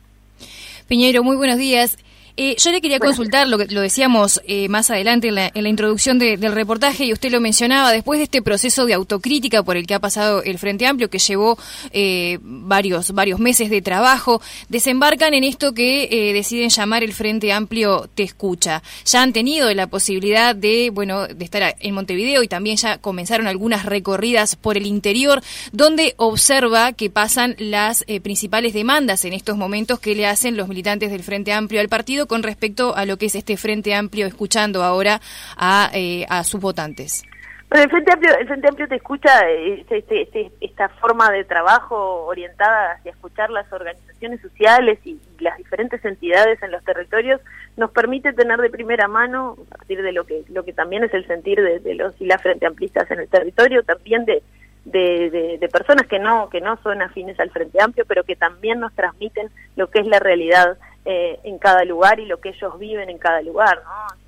Piñero, 0.88 1.22
muy 1.22 1.36
buenos 1.36 1.58
días. 1.58 1.96
Eh, 2.36 2.56
yo 2.58 2.70
le 2.70 2.80
quería 2.80 2.98
consultar, 2.98 3.48
lo 3.48 3.58
que 3.58 3.66
lo 3.66 3.80
decíamos 3.80 4.40
eh, 4.46 4.68
más 4.68 4.90
adelante 4.90 5.28
en 5.28 5.34
la, 5.34 5.68
introducción 5.68 6.18
del 6.18 6.52
reportaje, 6.52 7.04
y 7.04 7.12
usted 7.12 7.30
lo 7.30 7.40
mencionaba, 7.40 7.92
después 7.92 8.18
de 8.18 8.24
este 8.24 8.42
proceso 8.42 8.86
de 8.86 8.94
autocrítica 8.94 9.62
por 9.62 9.76
el 9.76 9.86
que 9.86 9.94
ha 9.94 9.98
pasado 9.98 10.42
el 10.42 10.58
Frente 10.58 10.86
Amplio, 10.86 11.10
que 11.10 11.18
llevó 11.18 11.58
eh, 11.92 12.38
varios, 12.42 13.12
varios 13.12 13.38
meses 13.38 13.70
de 13.70 13.82
trabajo, 13.82 14.40
desembarcan 14.68 15.34
en 15.34 15.44
esto 15.44 15.74
que 15.74 16.32
deciden 16.34 16.70
llamar 16.70 17.04
el 17.04 17.12
Frente 17.12 17.52
Amplio 17.52 18.08
Te 18.14 18.22
Escucha. 18.22 18.82
Ya 19.04 19.22
han 19.22 19.32
tenido 19.32 19.72
la 19.74 19.86
posibilidad 19.86 20.54
de, 20.54 20.90
bueno, 20.90 21.26
de 21.26 21.44
estar 21.44 21.76
en 21.78 21.94
Montevideo 21.94 22.42
y 22.42 22.48
también 22.48 22.76
ya 22.76 22.98
comenzaron 22.98 23.46
algunas 23.46 23.86
recorridas 23.86 24.56
por 24.56 24.76
el 24.76 24.86
interior, 24.86 25.42
donde 25.72 26.14
observa 26.16 26.92
que 26.92 27.10
pasan 27.10 27.54
las 27.58 28.04
principales 28.22 28.74
demandas 28.74 29.24
en 29.24 29.32
estos 29.32 29.56
momentos 29.56 30.00
que 30.00 30.14
le 30.14 30.26
hacen 30.26 30.56
los 30.56 30.68
militantes 30.68 31.10
del 31.10 31.22
Frente 31.22 31.52
Amplio 31.52 31.80
al 31.80 31.88
partido 31.88 32.26
con 32.30 32.44
respecto 32.44 32.94
a 32.94 33.06
lo 33.06 33.16
que 33.16 33.26
es 33.26 33.34
este 33.34 33.56
Frente 33.56 33.92
Amplio 33.92 34.24
escuchando 34.24 34.84
ahora 34.84 35.20
a, 35.56 35.90
eh, 35.92 36.24
a 36.28 36.44
sus 36.44 36.60
votantes? 36.60 37.24
Bueno, 37.68 37.82
el 37.84 37.90
Frente 37.90 38.12
Amplio, 38.12 38.38
el 38.38 38.46
Frente 38.46 38.68
Amplio 38.68 38.86
te 38.86 38.94
escucha 38.94 39.50
este, 39.50 39.98
este, 39.98 40.22
este, 40.22 40.52
esta 40.60 40.88
forma 40.90 41.32
de 41.32 41.42
trabajo 41.42 42.26
orientada 42.26 42.92
hacia 42.92 43.10
escuchar 43.10 43.50
las 43.50 43.72
organizaciones 43.72 44.40
sociales 44.42 45.00
y, 45.04 45.18
las 45.40 45.56
diferentes 45.56 46.04
entidades 46.04 46.62
en 46.62 46.70
los 46.70 46.84
territorios 46.84 47.40
nos 47.78 47.90
permite 47.92 48.34
tener 48.34 48.60
de 48.60 48.68
primera 48.68 49.08
mano, 49.08 49.56
a 49.70 49.78
partir 49.78 50.02
de 50.02 50.12
lo 50.12 50.24
que 50.24 50.44
lo 50.50 50.66
que 50.66 50.74
también 50.74 51.02
es 51.02 51.14
el 51.14 51.26
sentir 51.26 51.58
de, 51.62 51.94
los 51.94 52.12
y 52.20 52.26
las 52.26 52.42
Frente 52.42 52.66
Amplistas 52.66 53.10
en 53.10 53.20
el 53.20 53.28
territorio, 53.28 53.82
también 53.82 54.26
de, 54.26 54.42
de, 54.84 55.56
de, 55.58 55.68
personas 55.68 56.06
que 56.06 56.18
no 56.18 56.50
que 56.50 56.60
no 56.60 56.76
son 56.82 57.00
afines 57.00 57.40
al 57.40 57.50
Frente 57.50 57.80
Amplio, 57.82 58.04
pero 58.06 58.22
que 58.24 58.36
también 58.36 58.80
nos 58.80 58.92
transmiten 58.92 59.48
lo 59.76 59.88
que 59.88 60.00
es 60.00 60.06
la 60.06 60.18
realidad 60.18 60.76
eh, 61.04 61.38
en 61.44 61.58
cada 61.58 61.84
lugar 61.84 62.20
y 62.20 62.26
lo 62.26 62.40
que 62.40 62.50
ellos 62.50 62.78
viven 62.78 63.10
en 63.10 63.18
cada 63.18 63.42
lugar. 63.42 63.82
¿no? 63.84 64.20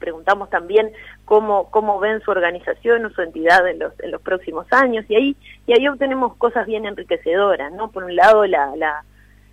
preguntamos 0.00 0.48
también 0.48 0.90
cómo, 1.26 1.70
cómo 1.70 2.00
ven 2.00 2.20
su 2.22 2.30
organización 2.30 3.04
o 3.04 3.10
su 3.10 3.20
entidad 3.20 3.68
en 3.68 3.78
los, 3.78 3.92
en 4.00 4.10
los 4.10 4.22
próximos 4.22 4.66
años 4.72 5.04
y 5.08 5.14
ahí, 5.14 5.36
y 5.66 5.74
ahí 5.74 5.86
obtenemos 5.86 6.34
cosas 6.36 6.66
bien 6.66 6.86
enriquecedoras. 6.86 7.70
¿no? 7.72 7.90
Por 7.90 8.04
un 8.04 8.16
lado, 8.16 8.46
la, 8.46 8.74
la 8.76 9.04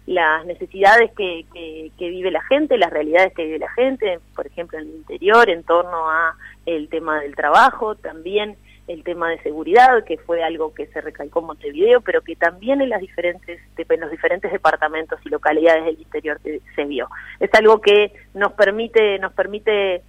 las 0.07 0.45
necesidades 0.45 1.11
que, 1.17 1.45
que, 1.53 1.91
que, 1.99 2.09
vive 2.09 2.31
la 2.31 2.41
gente, 2.43 2.77
las 2.77 2.91
realidades 2.91 3.33
que 3.33 3.43
vive 3.43 3.59
la 3.59 3.71
gente, 3.73 4.21
por 4.35 4.47
ejemplo 4.47 4.79
en 4.79 4.85
el 4.85 4.95
interior, 4.95 5.49
en 5.49 5.63
torno 5.63 6.09
a 6.09 6.33
el 6.65 6.87
tema 6.87 7.19
del 7.19 7.35
trabajo, 7.35 7.95
también 7.95 8.55
el 8.87 9.03
tema 9.03 9.29
de 9.29 9.39
seguridad, 9.39 10.03
que 10.05 10.17
fue 10.17 10.43
algo 10.43 10.73
que 10.73 10.87
se 10.87 11.01
recalcó 11.01 11.41
en 11.41 11.47
Montevideo, 11.47 12.01
pero 12.01 12.21
que 12.21 12.35
también 12.35 12.81
en 12.81 12.89
las 12.89 13.01
diferentes 13.01 13.59
en 13.77 13.99
los 13.99 14.11
diferentes 14.11 14.51
departamentos 14.51 15.19
y 15.25 15.29
localidades 15.29 15.85
del 15.85 15.99
interior 15.99 16.39
se, 16.75 16.85
vio. 16.85 17.09
Es 17.39 17.53
algo 17.53 17.81
que 17.81 18.13
nos 18.33 18.53
permite 18.53 19.19
nos 19.19 19.33
permite 19.33 20.01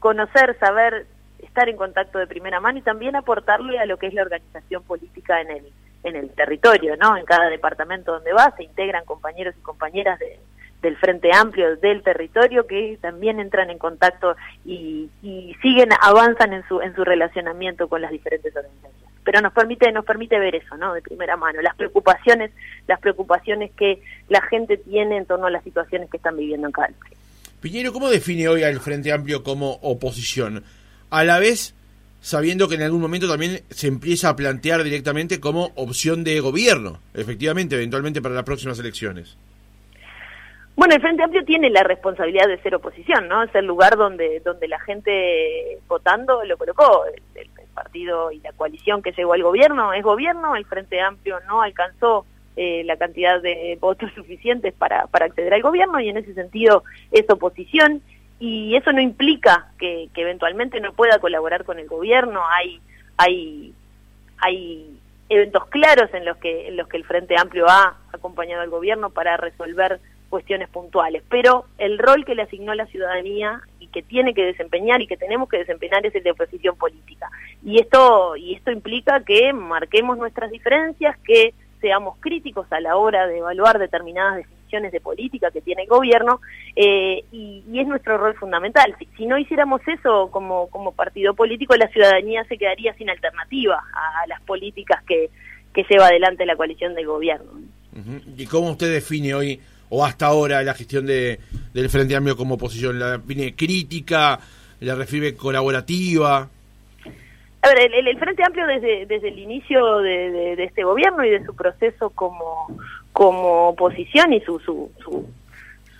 conocer, 0.00 0.58
saber, 0.58 1.06
estar 1.38 1.68
en 1.68 1.76
contacto 1.76 2.18
de 2.18 2.26
primera 2.26 2.60
mano 2.60 2.78
y 2.78 2.82
también 2.82 3.16
aportarle 3.16 3.78
a 3.78 3.86
lo 3.86 3.96
que 3.96 4.08
es 4.08 4.14
la 4.14 4.22
organización 4.22 4.82
política 4.82 5.40
en 5.40 5.50
el 5.50 5.72
en 6.02 6.16
el 6.16 6.30
territorio, 6.30 6.96
¿no? 6.96 7.16
En 7.16 7.24
cada 7.24 7.48
departamento 7.48 8.12
donde 8.12 8.32
va 8.32 8.54
se 8.56 8.64
integran 8.64 9.04
compañeros 9.04 9.54
y 9.58 9.62
compañeras 9.62 10.18
de, 10.18 10.38
del 10.82 10.96
Frente 10.96 11.30
Amplio 11.32 11.76
del 11.76 12.02
territorio 12.02 12.66
que 12.66 12.98
también 13.00 13.40
entran 13.40 13.70
en 13.70 13.78
contacto 13.78 14.36
y, 14.64 15.08
siguen 15.62 15.88
avanzan 16.00 16.52
en 16.52 16.66
su 16.68 16.80
en 16.80 16.94
su 16.94 17.04
relacionamiento 17.04 17.88
con 17.88 18.02
las 18.02 18.10
diferentes 18.10 18.54
organizaciones. 18.54 18.96
Pero 19.24 19.40
nos 19.40 19.52
permite 19.52 19.90
nos 19.90 20.04
permite 20.04 20.38
ver 20.38 20.54
eso 20.54 20.76
no 20.76 20.94
de 20.94 21.02
primera 21.02 21.36
mano 21.36 21.60
las 21.62 21.74
preocupaciones 21.76 22.52
las 22.86 23.00
preocupaciones 23.00 23.72
que 23.72 24.00
la 24.28 24.40
gente 24.42 24.76
tiene 24.76 25.16
en 25.16 25.26
torno 25.26 25.46
a 25.46 25.50
las 25.50 25.64
situaciones 25.64 26.10
que 26.10 26.18
están 26.18 26.36
viviendo 26.36 26.68
en 26.68 26.72
lugar. 26.72 26.90
Piñero 27.60 27.92
cómo 27.92 28.08
define 28.10 28.48
hoy 28.48 28.62
al 28.62 28.78
Frente 28.80 29.12
Amplio 29.12 29.42
como 29.42 29.78
oposición 29.82 30.62
a 31.10 31.24
la 31.24 31.38
vez 31.38 31.74
sabiendo 32.20 32.68
que 32.68 32.76
en 32.76 32.82
algún 32.82 33.00
momento 33.00 33.28
también 33.28 33.62
se 33.70 33.88
empieza 33.88 34.28
a 34.28 34.36
plantear 34.36 34.84
directamente 34.84 35.40
como 35.40 35.72
opción 35.74 36.22
de 36.22 36.38
gobierno 36.40 37.00
efectivamente 37.14 37.76
eventualmente 37.76 38.22
para 38.22 38.34
las 38.34 38.44
próximas 38.44 38.78
elecciones 38.78 39.36
bueno, 40.76 40.94
el 40.94 41.00
Frente 41.00 41.22
Amplio 41.22 41.44
tiene 41.44 41.70
la 41.70 41.82
responsabilidad 41.82 42.48
de 42.48 42.58
ser 42.58 42.74
oposición, 42.74 43.28
¿no? 43.28 43.42
Es 43.42 43.54
el 43.54 43.64
lugar 43.64 43.96
donde 43.96 44.40
donde 44.40 44.68
la 44.68 44.78
gente 44.80 45.78
votando 45.88 46.44
lo 46.44 46.56
colocó. 46.58 47.04
El, 47.34 47.48
partido 47.76 48.32
y 48.32 48.40
la 48.40 48.52
coalición 48.52 49.02
que 49.02 49.12
llegó 49.12 49.34
al 49.34 49.42
gobierno 49.42 49.92
es 49.92 50.02
gobierno. 50.02 50.56
El 50.56 50.64
Frente 50.64 50.98
Amplio 51.02 51.38
no 51.46 51.60
alcanzó 51.60 52.24
eh, 52.56 52.82
la 52.84 52.96
cantidad 52.96 53.42
de 53.42 53.76
votos 53.78 54.10
suficientes 54.14 54.72
para, 54.72 55.06
para 55.08 55.26
acceder 55.26 55.52
al 55.52 55.60
gobierno 55.60 56.00
y 56.00 56.08
en 56.08 56.16
ese 56.16 56.32
sentido 56.32 56.84
es 57.12 57.28
oposición. 57.28 58.00
Y 58.40 58.74
eso 58.76 58.92
no 58.92 59.02
implica 59.02 59.68
que, 59.78 60.08
que 60.14 60.22
eventualmente 60.22 60.80
no 60.80 60.94
pueda 60.94 61.18
colaborar 61.18 61.64
con 61.64 61.78
el 61.78 61.86
gobierno. 61.86 62.40
Hay 62.48 62.80
hay 63.18 63.74
hay 64.38 64.98
eventos 65.28 65.66
claros 65.66 66.12
en 66.14 66.24
los 66.24 66.36
que 66.38 66.68
en 66.68 66.76
los 66.76 66.88
que 66.88 66.96
el 66.96 67.04
Frente 67.04 67.36
Amplio 67.38 67.66
ha 67.68 67.98
acompañado 68.12 68.62
al 68.62 68.70
gobierno 68.70 69.10
para 69.10 69.36
resolver 69.36 70.00
cuestiones 70.28 70.68
puntuales, 70.68 71.22
pero 71.28 71.66
el 71.78 71.98
rol 71.98 72.24
que 72.24 72.34
le 72.34 72.42
asignó 72.42 72.74
la 72.74 72.86
ciudadanía 72.86 73.60
y 73.80 73.88
que 73.88 74.02
tiene 74.02 74.34
que 74.34 74.44
desempeñar 74.44 75.00
y 75.00 75.06
que 75.06 75.16
tenemos 75.16 75.48
que 75.48 75.58
desempeñar 75.58 76.04
es 76.04 76.14
el 76.14 76.22
de 76.22 76.32
oposición 76.32 76.76
política. 76.76 77.30
Y 77.64 77.80
esto 77.80 78.36
y 78.36 78.54
esto 78.54 78.70
implica 78.70 79.20
que 79.24 79.52
marquemos 79.52 80.18
nuestras 80.18 80.50
diferencias, 80.50 81.16
que 81.24 81.54
seamos 81.80 82.16
críticos 82.20 82.66
a 82.70 82.80
la 82.80 82.96
hora 82.96 83.26
de 83.26 83.38
evaluar 83.38 83.78
determinadas 83.78 84.36
decisiones 84.36 84.92
de 84.92 85.00
política 85.00 85.50
que 85.50 85.60
tiene 85.60 85.82
el 85.82 85.88
gobierno 85.88 86.40
eh, 86.74 87.24
y, 87.30 87.62
es 87.78 87.86
nuestro 87.86 88.18
rol 88.18 88.34
fundamental. 88.34 88.96
Si, 89.16 89.26
no 89.26 89.38
hiciéramos 89.38 89.80
eso 89.86 90.28
como, 90.30 90.68
como 90.68 90.92
partido 90.92 91.34
político, 91.34 91.76
la 91.76 91.88
ciudadanía 91.88 92.44
se 92.44 92.58
quedaría 92.58 92.94
sin 92.94 93.10
alternativa 93.10 93.82
a, 93.92 94.26
las 94.26 94.40
políticas 94.42 95.02
que, 95.04 95.30
que 95.72 95.84
lleva 95.88 96.06
adelante 96.06 96.46
la 96.46 96.56
coalición 96.56 96.94
del 96.94 97.06
gobierno. 97.06 97.52
¿Y 98.36 98.46
cómo 98.46 98.70
usted 98.70 98.92
define 98.92 99.34
hoy 99.34 99.60
o 99.88 100.04
hasta 100.04 100.26
ahora 100.26 100.62
la 100.62 100.74
gestión 100.74 101.06
de, 101.06 101.38
del 101.72 101.88
Frente 101.88 102.16
Amplio 102.16 102.36
como 102.36 102.54
oposición? 102.54 102.98
¿La 102.98 103.16
viene 103.18 103.54
crítica? 103.54 104.38
¿La 104.80 104.94
recibe 104.94 105.34
colaborativa? 105.34 106.48
a 107.66 107.74
ver, 107.74 107.92
el, 107.94 108.18
Frente 108.18 108.44
Amplio 108.44 108.66
desde, 108.66 109.06
desde 109.06 109.28
el 109.28 109.38
inicio 109.38 109.98
de, 109.98 110.52
este 110.62 110.84
gobierno 110.84 111.24
y 111.24 111.30
de 111.30 111.44
su 111.44 111.54
proceso 111.54 112.10
como, 112.10 112.68
como 113.12 113.70
oposición 113.70 114.32
y 114.32 114.40
su, 114.40 114.60
su, 114.60 114.90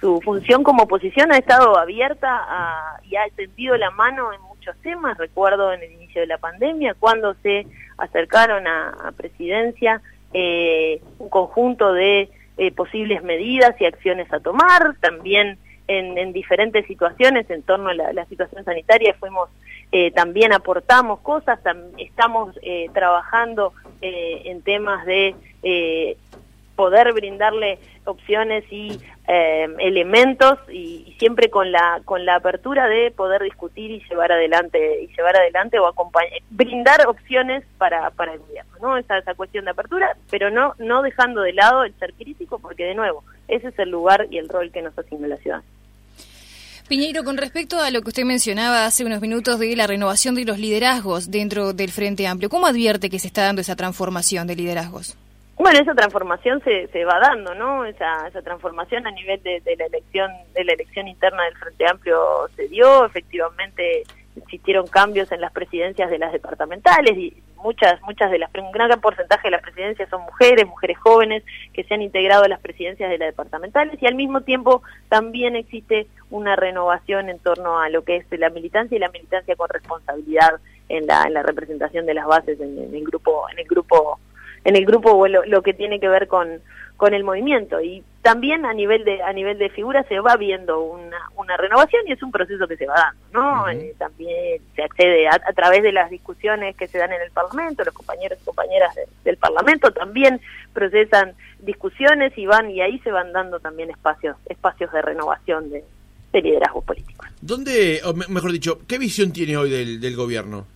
su, 0.01 0.21
función 0.21 0.63
como 0.63 0.85
oposición 0.85 1.33
ha 1.33 1.39
estado 1.39 1.77
abierta 1.77 3.01
y 3.05 3.17
ha 3.17 3.25
tendido 3.35 3.77
la 3.77 3.91
mano 3.91 4.33
en 4.33 4.41
muchos 4.43 4.77
temas. 4.83 5.19
Recuerdo 5.19 5.73
en 5.73 5.83
el 5.83 5.93
inicio 5.93 6.21
de 6.21 6.29
la 6.29 6.39
pandemia, 6.39 6.95
cuando 6.95 7.35
se 7.43 7.67
acercaron 7.99 8.67
a, 8.69 9.13
presidencia 9.17 10.01
eh, 10.33 11.01
un 11.19 11.29
conjunto 11.29 11.93
de 11.93 12.29
eh, 12.57 12.73
posibles 12.73 13.23
medidas 13.23 13.75
y 13.81 13.85
acciones 13.85 14.33
a 14.33 14.41
tomar. 14.41 14.97
También 15.01 15.59
en, 15.89 16.33
diferentes 16.33 16.87
situaciones 16.87 17.49
en 17.51 17.63
torno 17.63 17.91
a 17.91 17.95
la, 17.95 18.25
situación 18.27 18.65
sanitaria 18.65 19.15
fuimos 19.19 19.49
eh, 19.93 20.11
también 20.11 20.53
aportamos 20.53 21.21
cosas 21.21 21.61
estamos 21.97 22.59
eh, 22.63 22.91
trabajando 22.93 23.73
eh, 24.03 24.43
en 24.47 24.63
temas 24.63 25.07
de 25.07 25.37
poder 26.77 27.13
brindarle 27.13 27.79
opciones 28.05 28.65
y 28.71 29.01
elementos 29.27 30.59
y, 30.71 31.17
siempre 31.19 31.51
con 31.51 31.73
la 31.73 32.01
con 32.05 32.25
la 32.25 32.37
apertura 32.37 32.87
de 32.87 33.11
poder 33.11 33.43
discutir 33.43 33.91
y 33.91 34.05
llevar 34.09 34.31
adelante 34.31 35.03
y 35.03 35.09
llevar 35.17 35.37
adelante 35.37 35.79
o 35.79 35.87
acompañar 35.87 36.31
brindar 36.51 37.07
opciones 37.09 37.65
para 37.79 38.11
para 38.11 38.35
el 38.35 38.39
gobierno 38.39 38.71
no 38.81 38.97
esa, 38.97 39.19
esa 39.19 39.35
cuestión 39.35 39.65
de 39.65 39.73
apertura 39.73 40.17
pero 40.31 40.51
no 40.51 40.75
no 40.79 41.03
dejando 41.03 41.41
de 41.41 41.55
lado 41.55 41.83
el 41.85 41.95
ser 41.99 42.13
crítico 42.13 42.59
porque 42.61 42.85
de 42.85 42.95
nuevo 42.95 43.25
ese 43.49 43.69
es 43.69 43.79
el 43.79 43.91
lugar 43.91 44.27
y 44.31 44.39
el 44.39 44.49
rol 44.49 44.71
que 44.71 44.83
nos 44.83 44.97
asigna 44.97 45.27
la 45.27 45.39
ciudad 45.39 45.63
Piñeiro, 46.89 47.25
con 47.25 47.37
respecto 47.37 47.81
a 47.81 47.91
lo 47.91 48.01
que 48.03 48.11
usted 48.11 48.23
mencionaba 48.23 48.87
hace 48.87 49.05
unos 49.05 49.21
minutos 49.21 49.59
de 49.59 49.75
la 49.75 49.89
renovación 49.89 50.37
de 50.37 50.45
los 50.45 50.61
liderazgos 50.61 51.33
dentro 51.33 51.73
del 51.73 51.91
Frente 51.91 52.29
Amplio, 52.29 52.49
¿cómo 52.49 52.69
advierte 52.69 53.11
que 53.11 53.19
se 53.19 53.27
está 53.27 53.43
dando 53.43 53.61
esa 53.61 53.75
transformación 53.75 54.47
de 54.47 54.55
liderazgos? 54.55 55.17
Bueno, 55.57 55.79
esa 55.81 55.95
transformación 55.95 56.63
se, 56.63 56.87
se 56.89 57.05
va 57.05 57.19
dando, 57.19 57.55
¿no? 57.55 57.85
Esa, 57.87 58.29
esa 58.29 58.43
transformación 58.43 59.07
a 59.07 59.11
nivel 59.11 59.43
de, 59.43 59.61
de, 59.61 59.77
la 59.77 59.87
elección 59.87 60.31
de 60.55 60.65
la 60.65 60.73
elección 60.75 61.09
interna 61.09 61.45
del 61.45 61.57
Frente 61.57 61.89
Amplio 61.89 62.49
se 62.55 62.69
dio, 62.69 63.07
efectivamente 63.07 64.05
existieron 64.37 64.87
cambios 64.87 65.33
en 65.33 65.41
las 65.41 65.53
presidencias 65.53 66.11
de 66.11 66.19
las 66.19 66.33
departamentales 66.33 67.17
y 67.17 67.43
muchas 67.57 68.01
muchas 68.03 68.31
de 68.31 68.39
las 68.39 68.51
un 68.55 68.71
gran 68.71 69.01
porcentaje 69.01 69.49
de 69.49 69.53
las 69.53 69.63
presidencias 69.63 70.09
son 70.11 70.23
mujeres 70.23 70.67
mujeres 70.67 70.99
jóvenes 70.99 71.43
que 71.73 71.85
se 71.85 71.95
han 71.95 72.03
integrado 72.03 72.45
a 72.45 72.49
las 72.49 72.61
presidencias 72.61 73.11
de 73.11 73.19
las 73.19 73.29
departamentales 73.29 74.01
y 74.01 74.07
al 74.07 74.15
mismo 74.15 74.43
tiempo 74.43 74.83
también 75.09 75.57
existe 75.57 76.07
una 76.31 76.55
renovación 76.55 77.29
en 77.29 77.39
torno 77.39 77.81
a 77.81 77.89
lo 77.89 78.05
que 78.05 78.17
es 78.17 78.27
la 78.39 78.51
militancia 78.51 78.97
y 78.97 79.01
la 79.01 79.11
militancia 79.11 79.57
con 79.57 79.69
responsabilidad 79.69 80.61
en 80.89 81.07
la, 81.07 81.25
en 81.25 81.35
la 81.35 81.43
representación 81.43 82.07
de 82.07 82.15
las 82.15 82.27
bases 82.27 82.61
en, 82.61 82.95
el 82.95 83.05
grupo 83.05 83.49
en 83.51 83.59
el 83.59 83.67
grupo 83.67 84.21
en 84.67 84.77
el 84.77 84.85
grupo 84.85 85.27
lo, 85.29 85.45
lo 85.45 85.63
que 85.63 85.73
tiene 85.73 86.01
que 86.01 86.09
ver 86.09 86.27
con 86.27 86.61
con 86.97 87.15
el 87.15 87.25
movimiento. 87.25 87.81
Y 87.81 88.03
también 88.23 88.65
a 88.65 88.73
nivel 88.73 89.05
de 89.05 89.23
a 89.23 89.33
nivel 89.33 89.59
de 89.59 89.69
figura 89.71 90.03
se 90.09 90.19
va 90.19 90.37
viendo 90.37 90.81
una, 90.81 91.19
una 91.37 91.57
renovación 91.57 92.03
y 92.07 92.13
es 92.13 92.23
un 92.23 92.33
proceso 92.33 92.67
que 92.67 92.77
se 92.77 92.87
va 92.87 92.95
dando 92.95 93.21
no 93.33 93.69
eh, 93.69 93.95
también 93.99 94.61
se 94.75 94.83
accede 94.83 95.29
a, 95.29 95.39
través 95.53 95.85
de 95.85 95.93
las 95.93 96.11
discusiones 96.11 96.75
que 96.75 96.89
se 96.89 96.99
dan 96.99 97.13
en 97.13 97.23
el 97.23 97.31
parlamento 97.31 97.85
los 97.85 97.95
compañeros 97.95 98.37
y 98.43 98.45
compañeras 98.45 98.97
del 99.23 99.37
parlamento 99.37 99.93
también 99.93 100.41
procesan 100.73 101.35
discusiones 101.61 102.37
y 102.37 102.47
van 102.47 102.69
y 102.69 102.81
ahí 102.81 102.99
se 103.01 103.13
van 103.13 103.33
dando 103.33 103.61
también 103.61 103.91
espacios 103.91 104.37
espacios 104.47 104.91
de 104.91 105.03
renovación 105.03 105.71
de, 105.71 105.85
de 106.33 106.43
liderazgos 106.43 106.83
políticos. 106.83 107.29
Dónde 107.41 108.01
o 108.05 108.13
mejor 108.13 108.51
dicho 108.51 108.81
qué 108.89 108.99
visión 108.99 109.33
tiene 109.33 109.57
hoy 109.57 109.71
del, 109.71 110.01
del 110.01 110.17
gobierno 110.17 110.67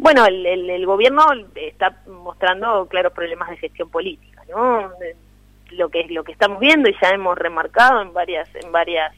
bueno, 0.00 0.24
el, 0.24 0.46
el, 0.46 0.86
gobierno 0.86 1.24
está 1.54 1.94
mostrando 2.06 2.86
claros 2.86 3.12
problemas 3.12 3.50
de 3.50 3.58
gestión 3.58 3.90
política, 3.90 4.42
¿no? 4.48 4.90
Lo 5.72 5.88
que 5.90 6.08
lo 6.08 6.24
que 6.24 6.32
estamos 6.32 6.58
viendo 6.58 6.88
y 6.88 6.96
ya 7.00 7.10
hemos 7.10 7.36
remarcado 7.36 8.00
en 8.00 8.12
varias 8.12 8.48
en 8.54 8.72
varias 8.72 9.14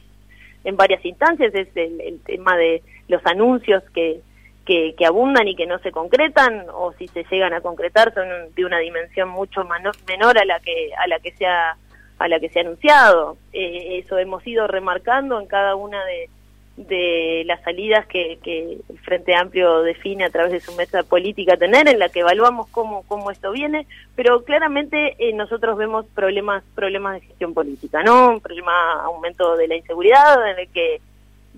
en 0.65 0.75
varias 0.75 1.03
instancias 1.05 1.55
es 1.55 1.69
el, 1.75 2.19
tema 2.25 2.57
de 2.57 2.83
los 3.07 3.25
anuncios 3.25 3.81
que, 3.93 4.21
que, 4.65 4.93
abundan 5.05 5.47
y 5.47 5.55
que 5.55 5.65
no 5.65 5.79
se 5.79 5.91
concretan 5.91 6.65
o 6.73 6.93
si 6.93 7.07
se 7.07 7.23
llegan 7.31 7.53
a 7.53 7.61
concretar 7.61 8.13
son 8.13 8.27
de 8.53 8.65
una 8.65 8.79
dimensión 8.79 9.29
mucho 9.29 9.63
menor 10.07 10.37
a 10.37 10.45
la 10.45 10.59
que 10.59 10.91
a 10.95 11.07
la 11.07 11.19
que 11.19 11.31
se 11.31 11.45
ha 11.45 11.77
a 12.19 12.27
la 12.27 12.39
que 12.41 12.49
se 12.49 12.59
ha 12.59 12.63
anunciado. 12.63 13.37
Eh, 13.53 13.99
eso 14.03 14.17
hemos 14.17 14.45
ido 14.45 14.67
remarcando 14.67 15.39
en 15.39 15.47
cada 15.47 15.75
una 15.75 16.03
de 16.05 16.29
de 16.77 17.43
las 17.45 17.61
salidas 17.61 18.07
que, 18.07 18.39
que, 18.41 18.79
el 18.89 18.99
Frente 18.99 19.35
Amplio 19.35 19.83
define 19.83 20.25
a 20.25 20.29
través 20.29 20.51
de 20.51 20.59
su 20.59 20.73
mesa 20.73 21.03
política 21.03 21.55
tener, 21.55 21.87
en 21.87 21.99
la 21.99 22.09
que 22.09 22.21
evaluamos 22.21 22.67
cómo, 22.69 23.03
cómo 23.07 23.29
esto 23.29 23.51
viene, 23.51 23.85
pero 24.15 24.43
claramente 24.43 25.15
eh, 25.19 25.33
nosotros 25.33 25.77
vemos 25.77 26.05
problemas 26.15 26.63
problemas 26.73 27.15
de 27.15 27.27
gestión 27.27 27.53
política, 27.53 28.01
¿no? 28.01 28.31
Un 28.31 28.41
problema 28.41 29.03
aumento 29.03 29.55
de 29.55 29.67
la 29.67 29.75
inseguridad, 29.75 30.49
en 30.49 30.59
el 30.59 30.67
que 30.69 30.99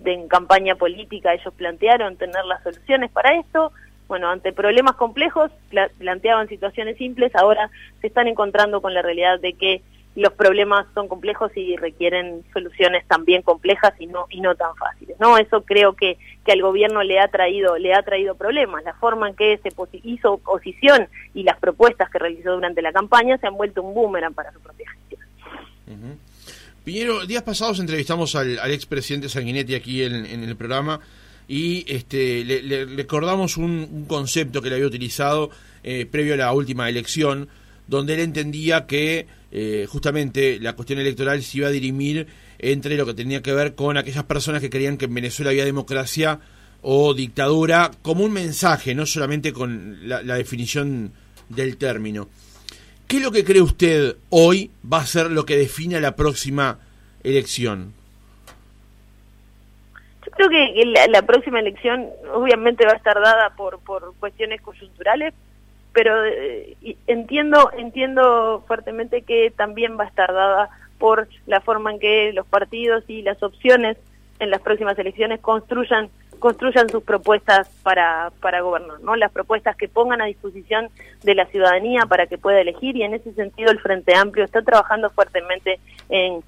en 0.04 0.28
campaña 0.28 0.75
política 0.75 1.34
ellos 1.34 1.54
plantearon 1.54 2.17
tener 2.17 2.43
las 2.45 2.62
soluciones 2.63 3.10
para 3.12 3.39
esto, 3.39 3.71
bueno, 4.08 4.30
ante 4.30 4.54
problemas 4.54 4.95
complejos 4.95 5.49
planteaban 5.97 6.47
situaciones 6.47 6.97
simples, 6.97 7.34
ahora 7.36 7.71
se 8.01 8.08
están 8.08 8.28
encontrando 8.28 8.82
con 8.82 8.93
la 8.93 9.01
realidad 9.01 9.39
de 9.39 9.54
que 9.54 9.82
los 10.15 10.34
problemas 10.34 10.88
son 10.93 11.08
complejos 11.08 11.51
y 11.56 11.75
requieren 11.75 12.43
soluciones 12.54 13.06
también 13.08 13.41
complejas 13.41 13.93
y 13.99 14.08
no 14.08 14.28
y 14.30 14.39
no 14.41 14.56
tan 14.56 14.75
fáciles 14.75 15.17
no 15.19 15.38
eso 15.38 15.63
creo 15.63 15.93
que 15.93 16.17
que 16.45 16.51
al 16.51 16.62
gobierno 16.62 17.04
le 17.04 17.19
ha 17.19 17.28
traído 17.28 17.78
le 17.78 17.93
ha 17.93 18.04
traído 18.04 18.36
problemas. 18.36 18.84
La 18.84 18.93
forma 18.93 19.30
en 19.30 19.36
que 19.36 19.60
se 19.63 19.71
hizo 20.04 20.34
oposición 20.34 21.10
y 21.34 21.43
las 21.43 21.60
propuestas 21.60 22.10
que 22.10 22.19
realizó 22.19 22.54
durante 22.54 22.82
la 22.82 22.93
campaña 22.93 23.38
se 23.39 23.47
han 23.47 23.56
vuelto 23.56 23.82
un 23.82 23.93
boomerang 23.93 24.34
para 24.34 24.54
su 24.54 24.60
propia 24.60 24.86
gestión. 24.89 26.19
Piñero 26.84 27.25
días 27.25 27.41
pasados 27.41 27.80
entrevistamos 27.80 28.36
al, 28.36 28.60
al 28.60 28.71
expresidente 28.71 29.28
Sanguinetti 29.28 29.73
aquí 29.73 30.04
en, 30.04 30.43
el 30.43 30.56
programa 30.56 30.99
y 31.47 31.84
este 31.91 32.45
le, 32.45 32.86
recordamos 32.86 33.58
un, 33.58 34.06
concepto 34.08 34.62
que 34.62 34.69
le 34.69 34.75
había 34.75 34.88
utilizado 34.88 35.49
eh, 35.84 36.06
previo 36.06 36.36
a 36.36 36.38
la 36.38 36.54
última 36.54 36.88
elección 36.89 37.49
donde 37.88 38.15
él 38.15 38.19
entendía 38.19 38.86
que 38.86 39.28
eh, 39.58 39.86
justamente 39.88 40.60
la 40.60 40.74
cuestión 40.74 41.00
electoral 41.00 41.41
se 41.41 41.60
iba 41.60 41.70
a 41.70 41.72
dirimir 41.72 42.28
entre 42.60 42.98
lo 42.98 43.06
que 43.06 43.13
tenía 43.13 43.41
que 43.41 43.54
ver 43.54 43.74
con 43.74 43.96
aquellas 43.96 44.26
personas 44.26 44.60
que 44.60 44.70
creían 44.70 44.98
que 44.98 45.06
en 45.06 45.13
Venezuela 45.13 45.52
había 45.52 45.63
democracia 45.63 46.41
o 46.82 47.13
dictadura, 47.13 47.91
como 48.02 48.26
un 48.26 48.34
mensaje, 48.34 48.94
no 48.94 49.06
solamente 49.06 49.54
con 49.54 50.10
la, 50.10 50.22
definición 50.36 51.13
del 51.48 51.78
término. 51.78 52.28
¿Qué 53.08 53.15
es 53.15 53.24
lo 53.24 53.32
que 53.32 53.46
cree 53.46 53.62
usted 53.62 54.18
hoy 54.30 54.72
va 54.91 54.98
a 54.98 55.06
ser 55.06 55.32
lo 55.32 55.46
que 55.46 55.56
define 55.56 56.02
la 56.02 56.18
próxima 56.18 56.78
elección? 57.24 57.94
Yo 60.26 60.32
creo 60.32 60.50
que 60.50 60.86
la, 60.86 61.08
la, 61.08 61.22
próxima 61.22 61.62
elección 61.62 62.10
obviamente 62.34 62.86
va 62.86 62.91
a 62.91 62.98
estar 62.98 63.22
dada 63.22 63.56
por, 63.56 63.80
por 63.80 64.15
cuestiones 64.20 64.60
coyunturales, 64.60 65.34
pero 65.95 66.25
eh, 66.25 66.75
entiendo 67.08 67.71
entiendo 67.77 68.65
fuertemente 68.67 69.21
que 69.21 69.49
también 69.55 69.97
va 69.97 70.03
a 70.03 70.08
estar 70.08 70.31
dada 70.34 70.69
por 70.99 71.29
la 71.47 71.62
forma 71.62 71.91
en 71.91 71.99
que 71.99 72.34
los 72.34 72.45
partidos 72.45 73.05
y 73.08 73.21
las 73.21 73.41
opciones 73.41 73.97
en 74.39 74.49
las 74.49 74.62
próximas 74.62 74.99
elecciones 74.99 75.39
construyan 75.39 76.10
construyan 76.39 76.89
sus 76.89 77.01
propuestas 77.01 77.69
para 77.81 78.34
para 78.41 78.60
gobernar, 78.60 78.99
¿no? 78.99 79.15
Las 79.15 79.31
propuestas 79.31 79.77
que 79.77 79.88
pongan 79.88 80.21
a 80.21 80.25
disposición 80.25 80.89
de 81.23 81.34
la 81.34 81.45
ciudadanía 81.45 82.05
para 82.08 82.27
que 82.27 82.38
pueda 82.38 82.60
elegir 82.60 82.97
y 82.97 83.03
en 83.03 83.13
ese 83.13 83.31
sentido 83.31 83.71
el 83.71 83.79
Frente 83.79 84.15
Amplio 84.15 84.43
está 84.43 84.62
trabajando 84.63 85.10
fuertemente 85.12 85.79
en 86.10 86.43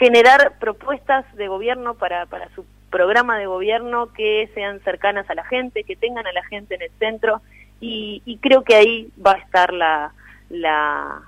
generar 0.00 0.58
propuestas 0.58 1.24
de 1.36 1.46
gobierno 1.46 1.94
para 1.94 2.26
para 2.26 2.52
su 2.56 2.66
programa 2.90 3.38
de 3.38 3.46
gobierno 3.46 4.12
que 4.12 4.50
sean 4.52 4.80
cercanas 4.80 5.30
a 5.30 5.34
la 5.34 5.44
gente, 5.44 5.84
que 5.84 5.94
tengan 5.94 6.26
a 6.26 6.32
la 6.32 6.44
gente 6.44 6.74
en 6.74 6.82
el 6.82 6.90
centro 6.98 7.40
y, 7.84 8.38
creo 8.40 8.62
que 8.62 8.76
ahí 8.76 9.08
va 9.24 9.32
a 9.32 9.38
estar 9.38 9.72
la, 9.72 10.12
la 10.48 11.22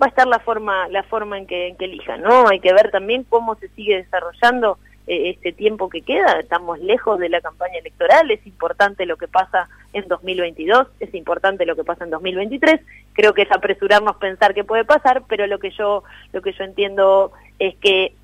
va 0.00 0.06
a 0.06 0.08
estar 0.08 0.26
la 0.26 0.38
forma 0.40 0.88
la 0.88 1.02
forma 1.04 1.38
en 1.38 1.46
que, 1.46 1.68
en 1.68 1.76
que 1.76 1.86
elijan 1.86 2.22
no 2.22 2.48
hay 2.48 2.60
que 2.60 2.74
ver 2.74 2.90
también 2.90 3.24
cómo 3.24 3.54
se 3.56 3.68
sigue 3.68 3.96
desarrollando 3.96 4.78
eh, 5.06 5.30
este 5.30 5.52
tiempo 5.52 5.90
que 5.90 6.00
queda. 6.00 6.40
Estamos 6.40 6.80
lejos 6.80 7.18
de 7.18 7.28
la 7.28 7.42
campaña 7.42 7.78
electoral 7.78 8.30
es 8.30 8.46
importante 8.46 9.04
lo 9.04 9.18
que 9.18 9.28
pasa 9.28 9.68
en 9.92 10.08
2022 10.08 10.88
es 11.00 11.14
importante 11.14 11.66
lo 11.66 11.76
que 11.76 11.84
pasa 11.84 12.04
en 12.04 12.10
2023 12.10 12.80
creo 13.12 13.34
que 13.34 13.42
es 13.42 13.52
apresurarnos 13.52 14.16
pensar 14.16 14.54
qué 14.54 14.64
puede 14.64 14.84
pasar 14.84 15.22
pero 15.28 15.46
lo 15.46 15.58
que 15.58 15.70
yo 15.70 16.04
lo 16.32 16.42
que 16.42 16.52
yo 16.52 16.64
entiendo 16.64 17.32
es 17.58 17.76
que 17.76 18.14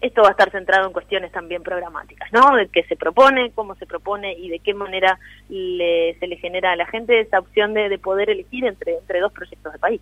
esto 0.00 0.22
va 0.22 0.28
a 0.28 0.30
estar 0.32 0.50
centrado 0.50 0.86
en 0.86 0.92
cuestiones 0.92 1.32
también 1.32 1.62
programáticas, 1.62 2.30
¿no? 2.32 2.54
De 2.56 2.68
qué 2.68 2.84
se 2.84 2.96
propone, 2.96 3.50
cómo 3.54 3.74
se 3.76 3.86
propone 3.86 4.34
y 4.38 4.50
de 4.50 4.58
qué 4.58 4.74
manera 4.74 5.18
se 5.48 6.26
le 6.26 6.36
genera 6.36 6.72
a 6.72 6.76
la 6.76 6.86
gente 6.86 7.18
esa 7.20 7.38
opción 7.38 7.72
de, 7.74 7.98
poder 7.98 8.30
elegir 8.30 8.66
entre, 8.66 8.96
entre 8.98 9.20
dos 9.20 9.32
proyectos 9.32 9.72
de 9.72 9.78
país. 9.78 10.00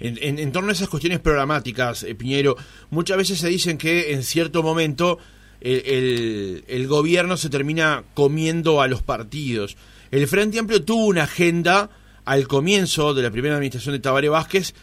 En, 0.00 0.52
torno 0.52 0.70
a 0.70 0.72
esas 0.72 0.88
cuestiones 0.88 1.18
programáticas, 1.18 2.04
eh, 2.04 2.14
Piñero, 2.14 2.56
muchas 2.90 3.16
veces 3.16 3.38
se 3.40 3.48
dicen 3.48 3.76
que 3.76 4.12
en 4.12 4.22
cierto 4.22 4.62
momento 4.62 5.18
el, 5.60 6.62
el, 6.68 6.86
gobierno 6.86 7.36
se 7.36 7.50
termina 7.50 8.04
comiendo 8.14 8.80
a 8.80 8.86
los 8.86 9.02
partidos. 9.02 9.76
El 10.12 10.28
Frente 10.28 10.60
Amplio 10.60 10.84
tuvo 10.84 11.06
una 11.06 11.24
agenda 11.24 11.90
al 12.24 12.46
comienzo 12.46 13.12
de 13.14 13.22
la 13.22 13.30
primera 13.32 13.56
administración 13.56 13.94
de 13.94 13.98
Tabaré 13.98 14.28
Vázquez, 14.28 14.74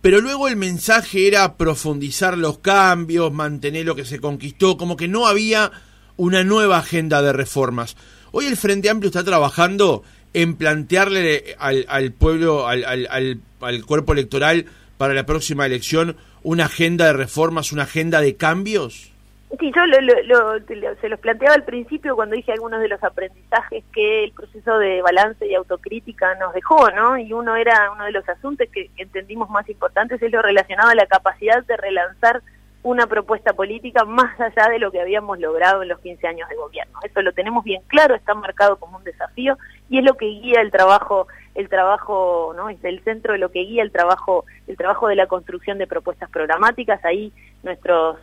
pero 0.00 0.20
luego 0.20 0.48
el 0.48 0.56
mensaje 0.56 1.26
era 1.26 1.56
profundizar 1.56 2.38
los 2.38 2.58
cambios, 2.58 3.32
mantener 3.32 3.84
lo 3.84 3.96
que 3.96 4.04
se 4.04 4.20
conquistó, 4.20 4.76
como 4.76 4.96
que 4.96 5.08
no 5.08 5.26
había 5.26 5.70
una 6.16 6.42
nueva 6.44 6.78
agenda 6.78 7.22
de 7.22 7.32
reformas. 7.32 7.96
Hoy 8.32 8.46
el 8.46 8.56
Frente 8.56 8.88
Amplio 8.88 9.08
está 9.08 9.24
trabajando 9.24 10.02
en 10.32 10.54
plantearle 10.54 11.56
al, 11.58 11.84
al 11.88 12.12
pueblo, 12.12 12.66
al, 12.66 12.84
al, 12.84 13.40
al, 13.60 13.84
cuerpo 13.84 14.12
electoral 14.12 14.66
para 14.96 15.14
la 15.14 15.26
próxima 15.26 15.66
elección 15.66 16.16
una 16.42 16.66
agenda 16.66 17.06
de 17.06 17.12
reformas, 17.12 17.72
una 17.72 17.82
agenda 17.82 18.20
de 18.20 18.36
cambios? 18.36 19.09
Sí, 19.58 19.72
yo 19.74 19.84
lo, 19.84 20.96
se 21.00 21.08
los 21.08 21.18
planteaba 21.18 21.56
al 21.56 21.64
principio 21.64 22.14
cuando 22.14 22.36
dije 22.36 22.52
algunos 22.52 22.80
de 22.80 22.88
los 22.88 23.02
aprendizajes 23.02 23.82
que 23.92 24.24
el 24.24 24.32
proceso 24.32 24.78
de 24.78 25.02
balance 25.02 25.44
y 25.44 25.54
autocrítica 25.54 26.36
nos 26.36 26.54
dejó, 26.54 26.88
¿no? 26.90 27.18
Y 27.18 27.32
uno 27.32 27.56
era 27.56 27.90
uno 27.90 28.04
de 28.04 28.12
los 28.12 28.28
asuntos 28.28 28.68
que 28.72 28.90
entendimos 28.96 29.50
más 29.50 29.68
importantes 29.68 30.22
es 30.22 30.30
lo 30.30 30.40
relacionado 30.40 30.90
a 30.90 30.94
la 30.94 31.06
capacidad 31.06 31.64
de 31.64 31.76
relanzar 31.76 32.42
una 32.82 33.06
propuesta 33.08 33.52
política 33.52 34.04
más 34.04 34.40
allá 34.40 34.68
de 34.70 34.78
lo 34.78 34.90
que 34.90 35.00
habíamos 35.00 35.38
logrado 35.38 35.82
en 35.82 35.88
los 35.88 35.98
15 35.98 36.26
años 36.28 36.48
de 36.48 36.56
gobierno. 36.56 36.98
Eso 37.02 37.20
lo 37.20 37.32
tenemos 37.32 37.64
bien 37.64 37.82
claro, 37.88 38.14
está 38.14 38.34
marcado 38.34 38.76
como 38.76 38.98
un 38.98 39.04
desafío 39.04 39.58
y 39.88 39.98
es 39.98 40.04
lo 40.04 40.14
que 40.14 40.26
guía 40.26 40.60
el 40.60 40.70
trabajo, 40.70 41.26
el 41.56 41.68
trabajo, 41.68 42.54
¿no? 42.56 42.68
Es 42.70 42.82
el 42.84 43.02
centro 43.02 43.32
de 43.32 43.40
lo 43.40 43.50
que 43.50 43.64
guía 43.64 43.82
el 43.82 43.90
trabajo, 43.90 44.44
el 44.68 44.76
trabajo 44.76 45.08
de 45.08 45.16
la 45.16 45.26
construcción 45.26 45.76
de 45.78 45.88
propuestas 45.88 46.30
programáticas. 46.30 47.04
Ahí 47.04 47.32
nuestros 47.62 48.16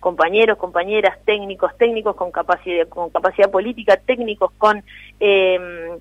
compañeros, 0.00 0.58
compañeras, 0.58 1.18
técnicos, 1.24 1.76
técnicos 1.76 2.16
con 2.16 2.32
capacidad, 2.32 2.88
con 2.88 3.10
capacidad 3.10 3.50
política, 3.50 3.96
técnicos 3.96 4.50
con 4.58 4.82
eh, 5.20 5.98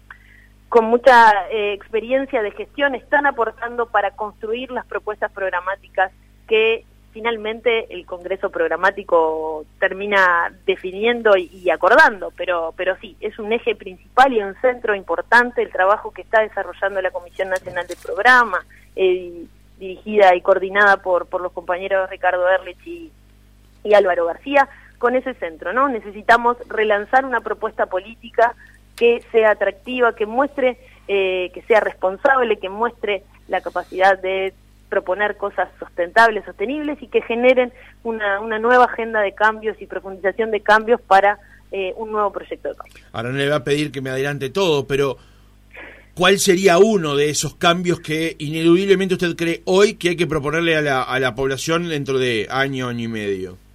con 0.69 0.85
mucha 0.85 1.47
eh, 1.49 1.73
experiencia 1.73 2.43
de 2.43 2.51
gestión 2.51 2.93
están 2.93 3.25
aportando 3.25 3.87
para 3.87 4.11
construir 4.11 4.71
las 4.71 4.85
propuestas 4.85 5.31
programáticas 5.31 6.11
que 6.47 6.85
finalmente 7.11 7.91
el 7.91 8.05
Congreso 8.05 8.51
Programático 8.51 9.65
termina 9.79 10.53
definiendo 10.67 11.35
y, 11.35 11.71
acordando, 11.71 12.31
pero, 12.37 12.73
pero 12.77 12.95
sí, 13.01 13.17
es 13.19 13.39
un 13.39 13.51
eje 13.51 13.75
principal 13.75 14.31
y 14.31 14.43
un 14.43 14.53
centro 14.61 14.93
importante 14.93 15.63
el 15.63 15.71
trabajo 15.71 16.11
que 16.11 16.21
está 16.21 16.41
desarrollando 16.41 17.01
la 17.01 17.09
Comisión 17.09 17.49
Nacional 17.49 17.87
de 17.87 17.95
Programa, 17.95 18.63
eh, 18.95 19.45
dirigida 19.79 20.35
y 20.35 20.41
coordinada 20.41 20.97
por, 20.97 21.25
por 21.25 21.41
los 21.41 21.51
compañeros 21.51 22.09
Ricardo 22.11 22.47
Erlich 22.47 22.85
y, 22.85 23.11
y 23.83 23.93
Álvaro 23.93 24.25
García, 24.25 24.67
con 24.99 25.15
ese 25.15 25.33
centro, 25.35 25.73
¿no? 25.73 25.87
Necesitamos 25.89 26.57
relanzar 26.67 27.25
una 27.25 27.41
propuesta 27.41 27.87
política 27.87 28.55
que 28.95 29.23
sea 29.31 29.51
atractiva, 29.51 30.13
que 30.13 30.25
muestre, 30.25 30.77
eh, 31.07 31.51
que 31.53 31.61
sea 31.63 31.79
responsable, 31.79 32.59
que 32.59 32.69
muestre 32.69 33.23
la 33.47 33.61
capacidad 33.61 34.19
de 34.19 34.53
proponer 34.89 35.37
cosas 35.37 35.69
sustentables, 35.79 36.43
sostenibles 36.45 37.01
y 37.01 37.07
que 37.07 37.21
generen 37.21 37.71
una, 38.03 38.39
nueva 38.59 38.85
agenda 38.85 39.21
de 39.21 39.33
cambios 39.33 39.81
y 39.81 39.85
profundización 39.85 40.51
de 40.51 40.61
cambios 40.61 40.99
para 40.99 41.39
eh, 41.71 41.93
un 41.95 42.11
nuevo 42.11 42.31
proyecto 42.31 42.69
de 42.69 42.75
cambio. 42.75 43.03
Ahora 43.13 43.29
no 43.29 43.37
le 43.37 43.45
voy 43.45 43.55
a 43.55 43.63
pedir 43.63 43.91
que 43.91 44.01
me 44.01 44.09
adelante 44.09 44.49
todo, 44.49 44.85
pero 44.85 45.17
¿cuál 46.15 46.39
sería 46.39 46.79
uno 46.79 47.15
de 47.15 47.29
esos 47.29 47.55
cambios 47.55 48.01
que 48.01 48.35
ineludiblemente 48.39 49.13
usted 49.13 49.35
cree 49.35 49.61
hoy 49.65 49.93
que 49.93 50.09
hay 50.09 50.15
que 50.17 50.27
proponerle 50.27 50.75
a 50.75 50.81
la, 50.81 51.03
a 51.03 51.19
la 51.19 51.35
población 51.35 51.87
dentro 51.87 52.17
de 52.17 52.47
año, 52.49 52.89
año 52.89 53.05
y 53.05 53.07
medio? 53.07 53.68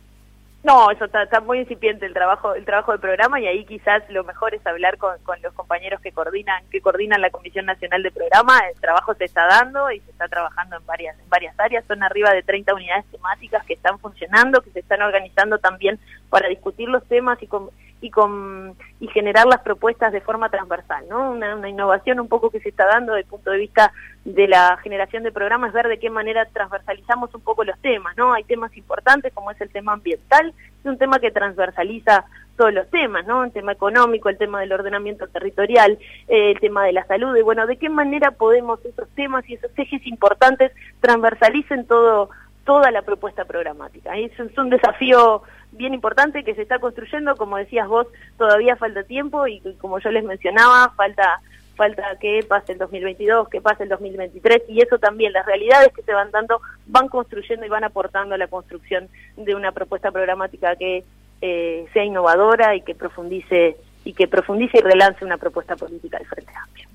No, 0.64 0.90
eso 0.90 1.04
está, 1.04 1.40
muy 1.42 1.58
incipiente 1.58 2.06
el 2.06 2.14
trabajo, 2.14 2.54
el 2.54 2.64
trabajo 2.64 2.92
del 2.92 3.00
programa 3.00 3.38
y 3.38 3.46
ahí 3.46 3.66
quizás 3.66 4.02
lo 4.08 4.24
mejor 4.24 4.54
es 4.54 4.66
hablar 4.66 4.96
con, 4.96 5.18
con, 5.22 5.40
los 5.42 5.52
compañeros 5.52 6.00
que 6.00 6.10
coordinan, 6.10 6.64
que 6.70 6.80
coordinan 6.80 7.20
la 7.20 7.28
Comisión 7.28 7.66
Nacional 7.66 8.02
de 8.02 8.10
Programa. 8.10 8.60
El 8.72 8.80
trabajo 8.80 9.12
se 9.14 9.24
está 9.24 9.46
dando 9.46 9.92
y 9.92 10.00
se 10.00 10.10
está 10.10 10.26
trabajando 10.26 10.78
en 10.78 10.86
varias, 10.86 11.18
en 11.18 11.28
varias 11.28 11.54
áreas. 11.60 11.84
Son 11.86 12.02
arriba 12.02 12.32
de 12.32 12.42
30 12.42 12.72
unidades 12.72 13.04
temáticas 13.10 13.62
que 13.66 13.74
están 13.74 13.98
funcionando, 13.98 14.62
que 14.62 14.70
se 14.70 14.80
están 14.80 15.02
organizando 15.02 15.58
también 15.58 16.00
para 16.30 16.48
discutir 16.48 16.88
los 16.88 17.04
temas 17.08 17.42
y 17.42 17.46
con, 17.46 17.68
y 18.04 18.10
con 18.10 18.76
y 19.00 19.08
generar 19.08 19.46
las 19.46 19.62
propuestas 19.62 20.12
de 20.12 20.20
forma 20.20 20.50
transversal, 20.50 21.06
¿no? 21.08 21.30
Una, 21.30 21.66
innovación 21.66 22.20
un 22.20 22.28
poco 22.28 22.50
que 22.50 22.60
se 22.60 22.68
está 22.68 22.84
dando 22.84 23.14
desde 23.14 23.24
el 23.24 23.30
punto 23.30 23.50
de 23.50 23.56
vista 23.56 23.92
de 24.26 24.46
la 24.46 24.76
generación 24.82 25.22
de 25.22 25.32
programas, 25.32 25.72
ver 25.72 25.88
de 25.88 25.98
qué 25.98 26.10
manera 26.10 26.44
transversalizamos 26.52 27.34
un 27.34 27.40
poco 27.40 27.64
los 27.64 27.78
temas, 27.78 28.14
¿no? 28.18 28.34
Hay 28.34 28.44
temas 28.44 28.76
importantes 28.76 29.32
como 29.32 29.50
es 29.50 29.60
el 29.62 29.70
tema 29.70 29.94
ambiental, 29.94 30.52
es 30.80 30.84
un 30.84 30.98
tema 30.98 31.18
que 31.18 31.30
transversaliza 31.30 32.26
todos 32.58 32.74
los 32.74 32.90
temas, 32.90 33.26
¿no? 33.26 33.42
El 33.42 33.52
tema 33.52 33.72
económico, 33.72 34.28
el 34.28 34.36
tema 34.36 34.60
del 34.60 34.72
ordenamiento 34.72 35.26
territorial, 35.28 35.98
eh, 36.28 36.50
el 36.50 36.60
tema 36.60 36.84
de 36.84 36.92
la 36.92 37.06
salud, 37.06 37.34
y 37.34 37.42
bueno, 37.42 37.66
de 37.66 37.78
qué 37.78 37.88
manera 37.88 38.32
podemos 38.32 38.84
esos 38.84 39.08
temas 39.14 39.48
y 39.48 39.54
esos 39.54 39.70
ejes 39.78 40.06
importantes 40.06 40.72
transversalicen 41.00 41.86
todo 41.86 42.28
toda 42.64 42.90
la 42.90 43.02
propuesta 43.02 43.44
programática. 43.44 44.16
Es, 44.16 44.32
un 44.56 44.70
desafío 44.70 45.42
bien 45.72 45.94
importante 45.94 46.44
que 46.44 46.54
se 46.54 46.62
está 46.62 46.78
construyendo, 46.78 47.36
como 47.36 47.56
decías 47.56 47.88
vos, 47.88 48.06
todavía 48.38 48.76
falta 48.76 49.02
tiempo 49.02 49.46
y 49.46 49.60
como 49.80 49.98
yo 49.98 50.10
les 50.10 50.24
mencionaba, 50.24 50.90
falta 50.96 51.40
falta 51.74 52.16
que 52.20 52.44
pase 52.48 52.72
el 52.72 52.78
2022, 52.78 53.48
que 53.48 53.60
pase 53.60 53.82
el 53.82 53.88
2023 53.88 54.62
y 54.68 54.80
eso 54.80 54.98
también, 54.98 55.32
las 55.32 55.44
realidades 55.44 55.92
que 55.92 56.02
se 56.02 56.12
van 56.12 56.30
dando 56.30 56.60
van 56.86 57.08
construyendo 57.08 57.66
y 57.66 57.68
van 57.68 57.82
aportando 57.82 58.36
a 58.36 58.38
la 58.38 58.46
construcción 58.46 59.08
de 59.36 59.54
una 59.56 59.72
propuesta 59.72 60.12
programática 60.12 60.76
que 60.76 61.02
eh, 61.40 61.86
sea 61.92 62.04
innovadora 62.04 62.76
y 62.76 62.82
que 62.82 62.94
profundice 62.94 63.76
y 64.04 64.12
que 64.12 64.28
profundice 64.28 64.78
y 64.78 64.82
relance 64.82 65.24
una 65.24 65.36
propuesta 65.38 65.76
política 65.76 66.18
del 66.18 66.28
Frente 66.28 66.52
Amplio. 66.54 66.88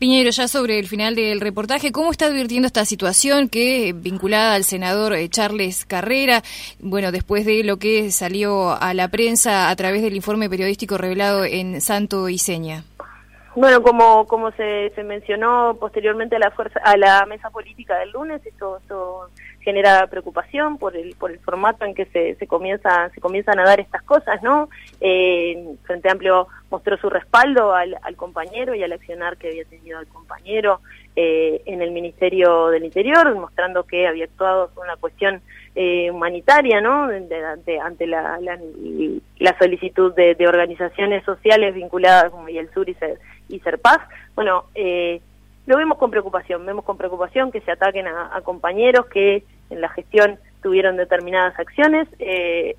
Piñero, 0.00 0.30
ya 0.30 0.48
sobre 0.48 0.78
el 0.78 0.86
final 0.86 1.14
del 1.14 1.42
reportaje, 1.42 1.92
¿cómo 1.92 2.10
está 2.10 2.24
advirtiendo 2.24 2.66
esta 2.66 2.86
situación 2.86 3.50
que 3.50 3.92
vinculada 3.94 4.54
al 4.54 4.64
senador 4.64 5.12
eh, 5.12 5.28
Charles 5.28 5.84
Carrera, 5.84 6.42
bueno, 6.78 7.12
después 7.12 7.44
de 7.44 7.62
lo 7.64 7.76
que 7.76 8.10
salió 8.10 8.70
a 8.70 8.94
la 8.94 9.08
prensa 9.08 9.68
a 9.68 9.76
través 9.76 10.00
del 10.00 10.16
informe 10.16 10.48
periodístico 10.48 10.96
revelado 10.96 11.44
en 11.44 11.82
Santo 11.82 12.30
y 12.30 12.38
Seña? 12.38 12.82
Bueno, 13.54 13.82
como 13.82 14.26
como 14.26 14.50
se, 14.52 14.90
mencionó 15.04 15.76
posteriormente 15.78 16.36
a 16.36 16.38
la 16.38 16.50
fuerza 16.50 16.80
a 16.82 16.96
la 16.96 17.26
mesa 17.26 17.50
política 17.50 17.98
del 17.98 18.12
lunes, 18.12 18.40
esto, 18.46 18.78
esto 18.78 19.28
genera 19.60 20.06
preocupación 20.06 20.78
por 20.78 20.96
el 20.96 21.14
por 21.16 21.30
el 21.30 21.38
formato 21.38 21.84
en 21.84 21.94
que 21.94 22.06
se, 22.06 22.34
se 22.36 22.46
comienza 22.46 23.10
se 23.10 23.20
comienzan 23.20 23.58
a 23.58 23.64
dar 23.64 23.80
estas 23.80 24.02
cosas, 24.02 24.42
¿no? 24.42 24.68
Eh, 25.00 25.74
Frente 25.84 26.10
Amplio 26.10 26.48
mostró 26.70 26.96
su 26.96 27.10
respaldo 27.10 27.74
al, 27.74 27.96
al, 28.02 28.16
compañero 28.16 28.74
y 28.74 28.82
al 28.82 28.92
accionar 28.92 29.36
que 29.36 29.48
había 29.48 29.64
tenido 29.64 30.00
el 30.00 30.06
compañero 30.06 30.80
eh, 31.16 31.62
en 31.66 31.82
el 31.82 31.90
Ministerio 31.90 32.68
del 32.68 32.84
Interior, 32.84 33.34
mostrando 33.34 33.82
que 33.84 34.06
había 34.06 34.24
actuado 34.24 34.70
por 34.70 34.84
una 34.84 34.96
cuestión 34.96 35.42
eh, 35.74 36.10
humanitaria, 36.10 36.80
¿no? 36.80 37.08
De, 37.08 37.80
ante 37.82 38.06
la, 38.06 38.38
la, 38.40 38.58
la 39.38 39.58
solicitud 39.58 40.14
de, 40.14 40.34
de, 40.34 40.48
organizaciones 40.48 41.24
sociales 41.24 41.74
vinculadas 41.74 42.30
como 42.30 42.48
y 42.48 42.58
el 42.58 42.70
Sur 42.72 42.88
y, 42.88 42.94
Ser, 42.94 43.18
y 43.48 43.58
Serpaz. 43.60 44.00
Bueno, 44.34 44.64
eh, 44.74 45.20
lo 45.66 45.76
vemos 45.76 45.98
con 45.98 46.10
preocupación, 46.10 46.64
vemos 46.66 46.84
con 46.84 46.96
preocupación 46.96 47.52
que 47.52 47.60
se 47.60 47.70
ataquen 47.70 48.06
a, 48.06 48.40
compañeros 48.42 49.06
que 49.06 49.44
en 49.70 49.80
la 49.80 49.88
gestión 49.88 50.38
tuvieron 50.62 50.96
determinadas 50.96 51.58
acciones. 51.58 52.08
Eh, 52.18 52.76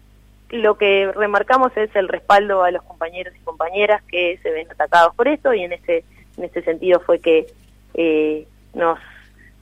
lo 0.49 0.77
que 0.77 1.11
remarcamos 1.13 1.71
es 1.77 1.95
el 1.95 2.09
respaldo 2.09 2.63
a 2.63 2.71
los 2.71 2.83
compañeros 2.83 3.33
y 3.35 3.39
compañeras 3.43 4.03
que 4.03 4.37
se 4.43 4.51
ven 4.51 4.69
atacados 4.69 5.15
por 5.15 5.27
esto 5.27 5.53
y 5.53 5.63
en 5.63 5.73
ese 5.73 6.03
en 6.37 6.45
ese 6.45 6.61
sentido 6.63 6.99
fue 6.99 7.19
que 7.19 7.47
eh, 7.93 8.47
nos 8.73 8.99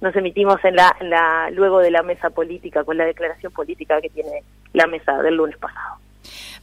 nos 0.01 0.15
emitimos 0.15 0.63
en 0.63 0.75
la, 0.75 0.95
en 0.99 1.09
la 1.09 1.49
luego 1.51 1.79
de 1.79 1.91
la 1.91 2.03
mesa 2.03 2.29
política 2.29 2.83
con 2.83 2.97
la 2.97 3.05
declaración 3.05 3.51
política 3.51 3.99
que 4.01 4.09
tiene 4.09 4.43
la 4.73 4.87
mesa 4.87 5.21
del 5.21 5.35
lunes 5.35 5.57
pasado. 5.57 5.97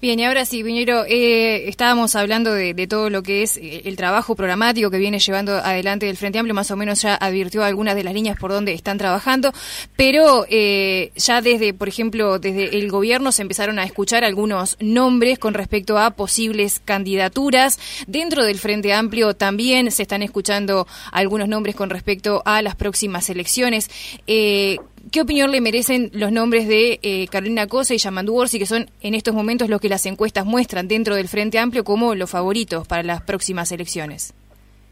Bien, 0.00 0.20
y 0.20 0.24
ahora 0.26 0.44
sí, 0.44 0.62
Viñero, 0.62 1.06
eh, 1.06 1.68
estábamos 1.68 2.14
hablando 2.16 2.52
de, 2.52 2.86
todo 2.86 3.08
lo 3.08 3.22
que 3.22 3.42
es 3.42 3.56
eh, 3.56 3.82
el 3.86 3.96
trabajo 3.96 4.36
programático 4.36 4.90
que 4.90 4.98
viene 4.98 5.18
llevando 5.18 5.56
adelante 5.56 6.08
el 6.10 6.18
Frente 6.18 6.38
Amplio, 6.38 6.54
más 6.54 6.70
o 6.70 6.76
menos 6.76 7.00
ya 7.00 7.14
advirtió 7.14 7.64
algunas 7.64 7.94
de 7.94 8.04
las 8.04 8.12
líneas 8.12 8.38
por 8.38 8.52
donde 8.52 8.74
están 8.74 8.98
trabajando, 8.98 9.52
pero 9.96 10.44
eh, 10.50 11.12
ya 11.16 11.40
desde, 11.40 11.72
por 11.72 11.88
ejemplo, 11.88 12.38
desde 12.38 12.76
el 12.76 12.90
gobierno 12.90 13.32
se 13.32 13.40
empezaron 13.40 13.78
a 13.78 13.84
escuchar 13.84 14.22
algunos 14.22 14.76
nombres 14.80 15.38
con 15.38 15.54
respecto 15.54 15.96
a 15.96 16.10
posibles 16.10 16.82
candidaturas. 16.84 17.78
Dentro 18.06 18.44
del 18.44 18.58
Frente 18.58 18.92
Amplio 18.92 19.34
también 19.34 19.90
se 19.90 20.02
están 20.02 20.22
escuchando 20.22 20.86
algunos 21.10 21.48
nombres 21.48 21.74
con 21.74 21.88
respecto 21.88 22.42
a 22.44 22.60
las 22.60 22.76
próximas 22.76 23.30
elecciones. 23.30 23.90
Eh, 24.26 24.76
¿Qué 25.12 25.20
opinión 25.20 25.52
le 25.52 25.60
merecen 25.60 26.10
los 26.12 26.32
nombres 26.32 26.66
de 26.66 26.98
eh, 27.02 27.28
Carolina 27.30 27.68
Cosa 27.68 27.94
y 27.94 27.98
Yamandu 27.98 28.36
Orsi, 28.36 28.58
que 28.58 28.66
son 28.66 28.86
en 29.00 29.14
estos 29.14 29.34
momentos 29.34 29.68
los 29.68 29.80
que 29.80 29.88
las 29.88 30.04
encuestas 30.04 30.44
muestran 30.44 30.88
dentro 30.88 31.14
del 31.14 31.28
Frente 31.28 31.60
Amplio 31.60 31.84
como 31.84 32.16
los 32.16 32.28
favoritos 32.28 32.88
para 32.88 33.04
las 33.04 33.22
próximas 33.22 33.70
elecciones? 33.70 34.34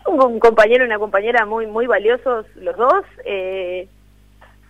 Un, 0.06 0.38
compañero 0.38 0.84
y 0.84 0.86
una 0.86 0.98
compañera 0.98 1.46
muy 1.46 1.66
muy 1.66 1.86
valiosos 1.86 2.46
los 2.54 2.76
dos, 2.76 3.04
eh, 3.24 3.88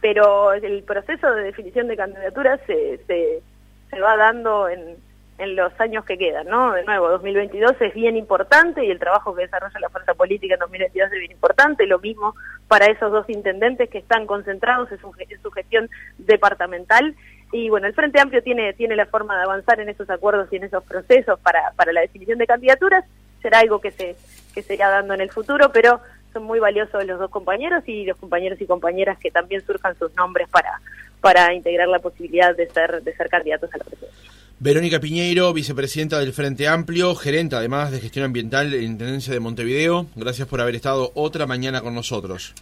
pero 0.01 0.55
el 0.55 0.83
proceso 0.85 1.31
de 1.35 1.43
definición 1.43 1.89
de 1.89 1.97
candidaturas 1.97 2.61
se, 2.67 3.01
se, 3.07 4.01
va 4.01 4.17
dando 4.17 4.69
en, 4.69 4.97
en 5.39 5.57
los 5.57 5.73
años 5.81 6.05
que 6.05 6.17
quedan, 6.17 6.47
¿no? 6.47 6.73
De 6.73 6.85
nuevo, 6.85 7.09
2022 7.09 7.73
es 7.81 7.95
bien 7.95 8.17
importante 8.17 8.85
y 8.85 8.91
el 8.91 8.99
trabajo 8.99 9.35
que 9.35 9.43
desarrolla 9.43 9.81
la 9.81 9.89
fuerza 9.89 10.15
política 10.15 10.55
en 10.55 10.61
2022 10.61 11.13
es 11.13 11.19
bien 11.19 11.33
importante, 11.33 11.87
lo 11.87 11.99
mismo 11.99 12.35
para 12.69 12.87
esos 12.87 13.11
dos 13.11 13.29
intendentes 13.29 13.91
que 13.91 13.99
están 13.99 14.27
concentrados 14.27 14.91
en 14.93 14.99
su, 15.01 15.13
en 15.19 15.43
su 15.43 15.51
gestión 15.51 15.91
departamental 16.19 17.15
y 17.55 17.69
bueno, 17.69 17.87
el 17.87 17.95
Frente 17.95 18.21
Amplio 18.21 18.43
tiene, 18.43 18.73
tiene 18.73 18.97
la 18.97 19.07
forma 19.07 19.37
de 19.37 19.45
avanzar 19.45 19.79
en 19.79 19.89
esos 19.89 20.11
acuerdos 20.11 20.49
y 20.53 20.57
en 20.57 20.65
esos 20.65 20.83
procesos 20.83 21.39
para, 21.41 21.73
para 21.77 21.93
la 21.93 22.01
definición 22.01 22.39
de 22.39 22.49
candidaturas, 22.49 23.05
será 23.43 23.61
algo 23.61 23.81
que 23.81 23.93
se, 23.93 24.17
que 24.53 24.63
se 24.63 24.75
irá 24.75 24.89
dando 24.89 25.15
en 25.15 25.21
el 25.21 25.31
futuro, 25.31 25.71
pero 25.73 26.01
son 26.33 26.43
muy 26.43 26.59
valiosos 26.59 27.05
los 27.05 27.19
dos 27.21 27.31
compañeros 27.31 27.85
y 27.87 28.07
los 28.07 28.17
compañeros 28.17 28.61
y 28.61 28.67
compañeras 28.67 29.19
que 29.19 29.31
también 29.31 29.65
surjan 29.65 29.97
sus 29.97 30.13
nombres 30.17 30.49
para, 30.49 30.81
para 31.21 31.55
integrar 31.55 31.87
la 31.87 32.01
posibilidad 32.01 32.57
de 32.57 32.69
ser, 32.71 33.03
de 33.03 33.15
ser 33.15 33.29
candidatos 33.29 33.73
a 33.73 33.79
la 33.79 33.85
presidencia. 33.85 34.34
Verónica 34.61 35.01
Piñeiro, 35.01 35.53
vicepresidenta 35.53 36.21
del 36.21 36.33
Frente 36.33 36.69
Amplio, 36.69 37.15
gerente 37.15 37.57
además 37.57 37.91
de 37.91 38.01
gestión 38.01 38.25
ambiental 38.25 38.73
en 38.73 38.85
Intendencia 38.85 39.33
de 39.33 39.41
Montevideo. 39.41 40.07
Gracias 40.15 40.47
por 40.47 40.61
haber 40.61 40.77
estado 40.77 41.11
otra 41.15 41.47
mañana 41.47 41.81
con 41.81 41.95
nosotros. 41.95 42.55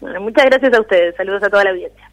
Bueno, 0.00 0.20
muchas 0.20 0.46
gracias 0.46 0.72
a 0.72 0.80
ustedes. 0.80 1.16
Saludos 1.16 1.42
a 1.42 1.50
toda 1.50 1.64
la 1.64 1.70
audiencia. 1.70 2.11